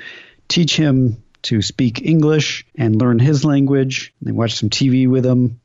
[0.49, 4.13] teach him to speak English and learn his language.
[4.21, 5.61] They watch some TV with him,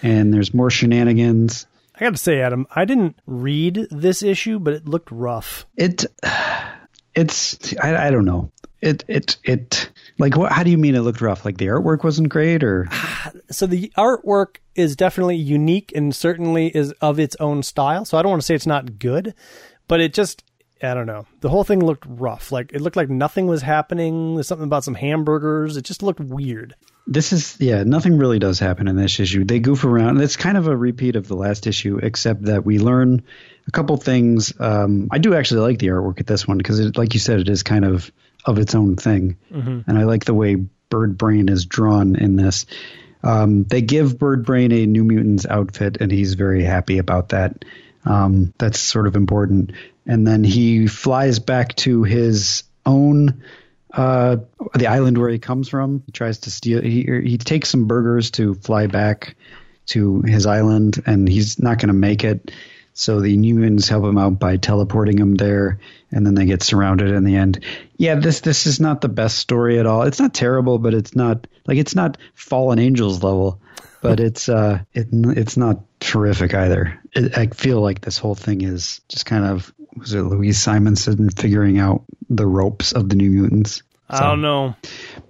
[0.00, 1.66] and there's more shenanigans.
[1.94, 5.66] I got to say, Adam, I didn't read this issue, but it looked rough.
[5.76, 6.04] It,
[7.14, 8.52] it's, I, I don't know.
[8.80, 11.44] It, it, it, like, what, how do you mean it looked rough?
[11.44, 12.88] Like the artwork wasn't great, or
[13.50, 18.04] so the artwork is definitely unique and certainly is of its own style.
[18.04, 19.34] So I don't want to say it's not good,
[19.88, 20.44] but it just
[20.84, 21.26] I don't know.
[21.40, 22.52] The whole thing looked rough.
[22.52, 24.34] Like it looked like nothing was happening.
[24.34, 25.76] There's something about some hamburgers.
[25.76, 26.74] It just looked weird.
[27.06, 29.44] This is yeah, nothing really does happen in this issue.
[29.44, 30.20] They goof around.
[30.20, 33.22] It's kind of a repeat of the last issue, except that we learn
[33.68, 34.52] a couple things.
[34.58, 37.48] Um, I do actually like the artwork at this one because, like you said, it
[37.48, 38.10] is kind of
[38.46, 39.36] of its own thing,
[39.86, 40.56] and I like the way
[40.90, 42.66] Bird Brain is drawn in this.
[43.22, 47.64] Um, they give Bird Brain a New Mutants outfit, and he's very happy about that.
[48.04, 49.72] Um, that's sort of important.
[50.06, 53.42] And then he flies back to his own
[53.92, 54.36] uh,
[54.74, 56.02] the island where he comes from.
[56.06, 56.82] He tries to steal.
[56.82, 59.36] He he takes some burgers to fly back
[59.86, 62.50] to his island, and he's not going to make it.
[62.96, 65.80] So the New Mutants help him out by teleporting him there,
[66.12, 67.64] and then they get surrounded in the end.
[67.96, 70.02] Yeah, this this is not the best story at all.
[70.02, 73.60] It's not terrible, but it's not like it's not Fallen Angels level,
[74.04, 76.98] but it's uh it it's not terrific either.
[77.12, 81.30] It, I feel like this whole thing is just kind of was it Louise Simonson
[81.30, 83.82] figuring out the ropes of the New Mutants.
[84.08, 84.76] I don't know.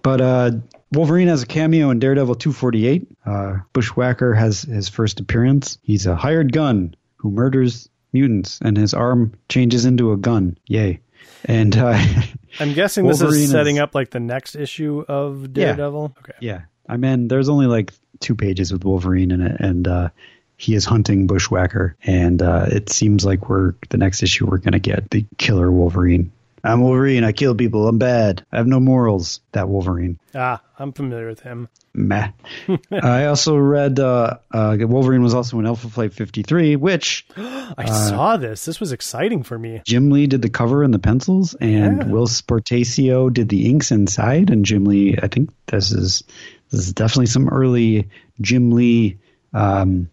[0.03, 0.51] But uh,
[0.93, 3.09] Wolverine has a cameo in Daredevil 248.
[3.25, 5.79] Uh, Bushwhacker has his first appearance.
[5.83, 10.59] He's a hired gun who murders mutants, and his arm changes into a gun.
[10.67, 11.01] Yay!
[11.45, 11.99] And uh,
[12.61, 16.17] I'm guessing this is setting is- up like the next issue of Daredevil.
[16.19, 16.33] Okay.
[16.41, 20.09] yeah, I mean, there's only like two pages with Wolverine in it, and uh,
[20.57, 24.79] he is hunting Bushwhacker, and uh, it seems like we're the next issue we're gonna
[24.79, 26.31] get the killer Wolverine.
[26.67, 27.25] I'm Wolverine.
[27.25, 27.87] I kill people.
[27.87, 28.43] I'm bad.
[28.51, 29.41] I have no morals.
[29.53, 30.19] That Wolverine.
[30.35, 31.69] Ah, I'm familiar with him.
[31.93, 32.31] Meh.
[32.91, 38.39] I also read uh, uh, Wolverine was also in Alpha Flight 53, which I saw
[38.39, 38.65] this.
[38.65, 39.83] This was exciting for me.
[39.85, 42.05] Jim Lee did the cover and the pencils, and Yeah.
[42.09, 44.49] Whilce Portacio did the inks inside.
[44.49, 46.25] And Jim Lee, I think this is
[46.75, 48.09] this is definitely some early
[48.41, 49.19] Jim Lee
[49.53, 50.09] um,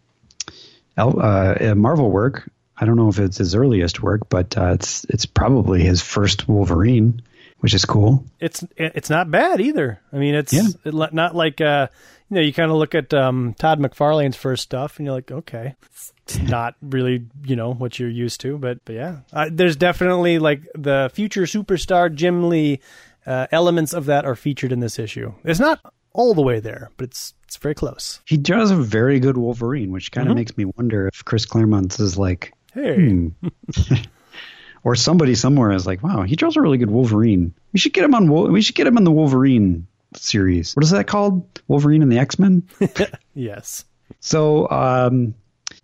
[0.98, 2.50] uh, Marvel work.
[2.78, 6.48] I don't know if it's his earliest work, but uh, it's it's probably his first
[6.48, 7.22] Wolverine,
[7.60, 8.26] which is cool.
[8.40, 10.00] It's it's not bad either.
[10.12, 10.68] I mean, it's Yeah.
[11.12, 11.88] not like uh,
[12.30, 15.32] you know, you kind of look at um, Todd McFarlane's first stuff, and you're like,
[15.32, 19.50] okay, it's, it's not really you know what you're used to, but but yeah, uh,
[19.52, 22.80] there's definitely like the future superstar Jim Lee
[23.28, 25.34] uh, elements of that are featured in this issue.
[25.44, 25.80] It's not
[26.14, 28.22] all the way there, but it's it's very close.
[28.26, 32.00] He draws a very good Wolverine, which kind of makes me wonder if Chris Claremont
[32.00, 33.30] is like, Hey, hmm.
[34.84, 37.54] or somebody somewhere is like, wow, he draws a really good Wolverine.
[37.74, 38.52] We should get him on.
[38.52, 40.74] We should get him on the Wolverine series.
[40.76, 41.62] What is that called?
[41.68, 42.64] Wolverine and the X Men.
[43.34, 43.86] yes,
[44.20, 45.36] so, um,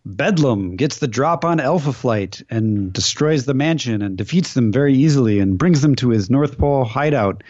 [0.06, 4.94] Bedlam gets the drop on Alpha Flight and destroys the mansion and defeats them very
[4.94, 7.44] easily and brings them to his North Pole hideout.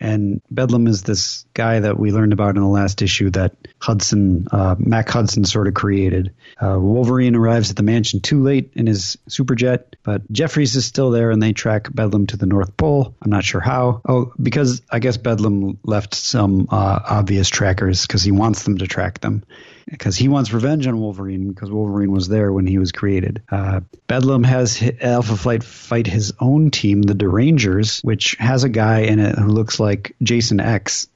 [0.00, 4.46] And Bedlam is this guy that we learned about in the last issue that Hudson,
[4.50, 6.32] uh, Mac Hudson, sort of created.
[6.60, 11.10] Uh, Wolverine arrives at the mansion too late in his superjet, but Jeffries is still
[11.10, 13.14] there, and they track Bedlam to the North Pole.
[13.20, 14.00] I'm not sure how.
[14.08, 18.86] Oh, because I guess Bedlam left some uh, obvious trackers because he wants them to
[18.86, 19.44] track them
[19.88, 23.42] because he wants revenge on Wolverine because Wolverine was there when he was created.
[23.50, 29.00] Uh, Bedlam has Alpha Flight fight his own team, the Derangers, which has a guy
[29.00, 31.08] in it who looks like Jason X,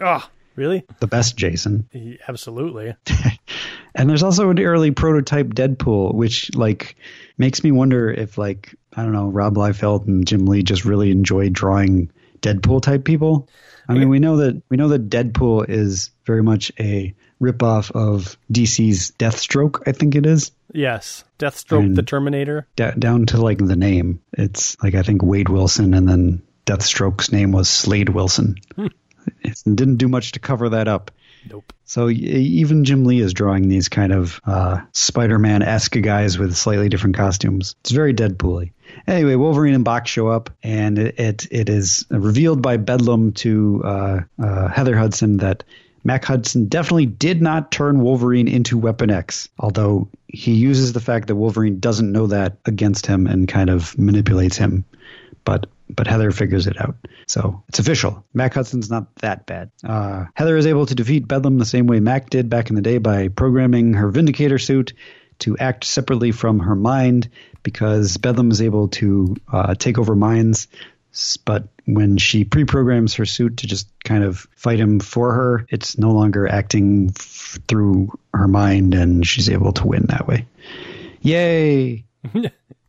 [0.00, 0.84] oh, really?
[1.00, 1.88] the best Jason.
[1.92, 2.94] Yeah, Absolutely.
[3.94, 6.96] And there's also an early prototype Deadpool, which like
[7.36, 11.10] makes me wonder if like I don't know Rob Liefeld and Jim Lee just really
[11.10, 13.48] enjoyed drawing Deadpool type people.
[13.88, 18.36] I mean, we know that we know that Deadpool is very much a ripoff of
[18.52, 19.82] DC's Deathstroke.
[19.86, 22.66] I think it is Yes, Deathstroke, And- the Terminator.
[22.76, 24.20] D- down to like the name.
[24.32, 28.56] It's like I think Wade Wilson, and then Deathstroke's name was Slade Wilson.
[28.76, 28.86] Hmm.
[29.42, 31.10] it didn't do much to cover that up.
[31.50, 31.72] Nope.
[31.84, 36.88] So even Jim Lee is drawing these kind of uh, Spider-Man esque guys with slightly
[36.88, 37.76] different costumes.
[37.80, 38.72] It's very Deadpool-y.
[39.06, 43.82] Anyway, Wolverine and Bach show up, and it it, it is revealed by Bedlam to
[43.84, 45.64] uh, uh, Heather Hudson that
[46.04, 51.28] Mac Hudson definitely did not turn Wolverine into Weapon X, although he uses the fact
[51.28, 54.84] that Wolverine doesn't know that against him and kind of manipulates him.
[55.44, 56.96] But but Heather figures it out.
[57.26, 58.24] So it's official.
[58.34, 59.70] Mac Hudson's not that bad.
[59.84, 62.82] Uh, Heather is able to defeat Bedlam the same way Mac did back in the
[62.82, 64.94] day by programming her Vindicator suit
[65.40, 67.28] to act separately from her mind
[67.62, 70.68] because Bedlam is able to uh, take over minds.
[71.44, 75.98] But when she pre-programs her suit to just kind of fight him for her, it's
[75.98, 80.46] no longer acting f- through her mind, and she's able to win that way.
[81.20, 82.04] Yay!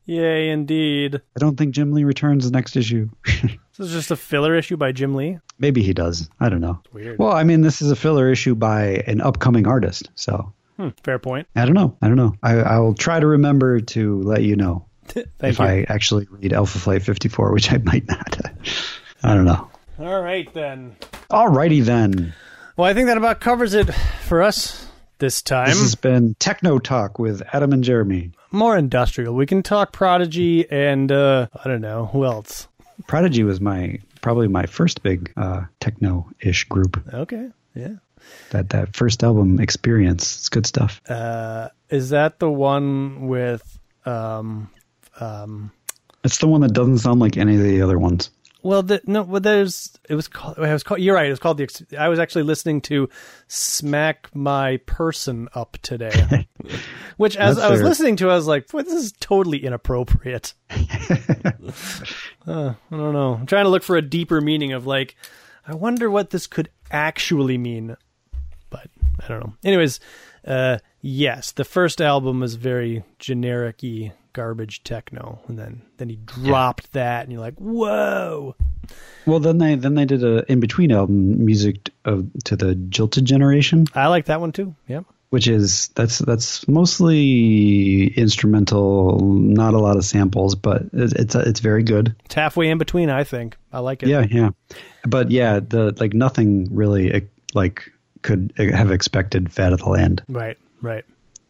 [0.06, 1.16] Yay, indeed.
[1.16, 3.10] I don't think Jim Lee returns the next issue.
[3.76, 5.40] This is just a filler issue by Jim Lee.
[5.58, 6.30] Maybe he does.
[6.40, 6.80] I don't know.
[6.94, 7.18] Weird.
[7.18, 11.18] Well, I mean, this is a filler issue by an upcoming artist, so Hmm, fair
[11.18, 11.48] point.
[11.56, 11.98] I don't know.
[12.00, 12.36] I don't know.
[12.44, 15.66] I, I will try to remember to let you know Thank if you.
[15.66, 18.38] I actually read Alpha Flight 54, which I might not.
[19.24, 19.68] I don't know.
[19.98, 20.96] All right then.
[21.32, 22.36] Alrighty then.
[22.78, 23.92] Well, I think that about covers it
[24.26, 24.86] for us
[25.18, 25.70] this time.
[25.70, 28.34] This has been Techno Talk with Adam and Jeremy.
[28.54, 29.34] More industrial.
[29.34, 32.68] We can talk Prodigy and uh I don't know who else.
[33.08, 37.04] Prodigy was my probably my first big uh, techno-ish group.
[37.14, 37.50] Okay.
[37.76, 37.96] Yeah.
[38.52, 41.02] That that first album, Experience, it's good stuff.
[41.10, 44.70] Uh, is that the one with um
[45.20, 45.72] um
[46.24, 48.30] It's the one that doesn't sound like any of the other ones.
[48.64, 51.40] Well the, no well there's it was called it was called you're right it was
[51.40, 53.10] called the Ex- I was actually listening to
[53.48, 56.48] Smack My Person Up today
[57.18, 57.90] which as That's I was fair.
[57.90, 60.78] listening to I was like "Boy, this is totally inappropriate uh,
[62.48, 65.16] I don't know I'm trying to look for a deeper meaning of like
[65.68, 67.96] I wonder what this could actually mean
[68.70, 68.88] but
[69.24, 69.54] I don't know.
[69.64, 70.00] Anyways,
[70.48, 76.92] uh, yes, the first album was very generic-y garbage techno, and then then he dropped
[76.94, 78.56] that, and you're like, whoa.
[79.28, 83.26] Well, then they then they did a in between album music of, to the Jilted
[83.26, 84.74] Generation, I like that one too.
[84.88, 85.06] Yep.
[85.34, 91.60] which is that's that's mostly instrumental, not a lot of samples, but it's it's, it's
[91.60, 92.16] very good.
[92.26, 93.58] It's halfway in between, I think.
[93.72, 94.10] I like it.
[94.10, 94.50] Yeah, yeah,
[95.08, 97.92] but yeah, the like nothing really like
[98.22, 100.24] could have expected Fat of the Land.
[100.30, 100.58] Right.
[100.84, 101.06] Right.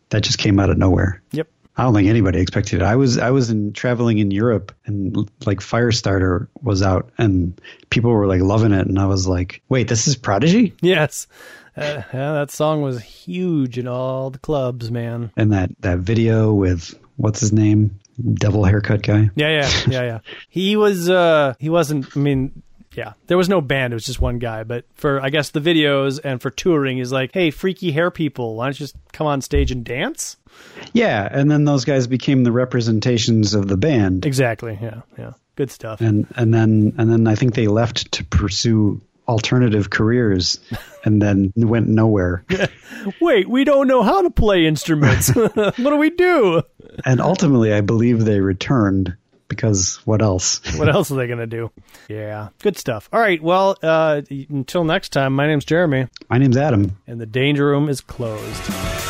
[0.10, 1.22] That just came out of nowhere.
[1.32, 1.48] Yep.
[1.76, 2.86] I don't think anybody expected it.
[2.86, 7.60] I was I was in traveling in Europe and like Firestarter was out and
[7.90, 10.76] people were like loving it and I was like, wait, this is Prodigy?
[10.82, 11.28] Yes.
[11.76, 15.32] Uh, yeah, that song was huge in all the clubs, man.
[15.36, 18.00] And that that video with what's his name,
[18.36, 19.32] devil haircut guy.
[19.36, 20.20] Yeah, yeah, yeah, yeah.
[20.50, 22.63] He was uh he wasn't I mean
[22.96, 23.94] yeah, there was no band.
[23.94, 24.64] It was just one guy.
[24.64, 28.56] But for I guess the videos and for touring, he's like, "Hey, freaky hair people,
[28.56, 30.38] why don't you just come on stage and dance?"
[30.94, 34.26] Yeah, and then those guys became the representations of the band.
[34.26, 34.78] Exactly.
[34.82, 35.34] Yeah, yeah.
[35.56, 36.02] Good stuff.
[36.02, 40.60] And and then and then I think they left to pursue alternative careers
[41.06, 42.44] and then went nowhere.
[43.22, 45.30] Wait, we don't know how to play instruments.
[45.36, 46.62] what do we do?
[47.06, 49.16] and ultimately I believe they returned
[49.56, 50.62] because what else?
[50.78, 51.72] What else are they gonna do?
[52.10, 53.10] Yeah, good stuff.
[53.14, 53.42] All right.
[53.42, 55.34] Well, uh, until next time.
[55.34, 56.98] My name's Jeremy, My name's Adam.
[57.08, 59.03] and the danger room is closed.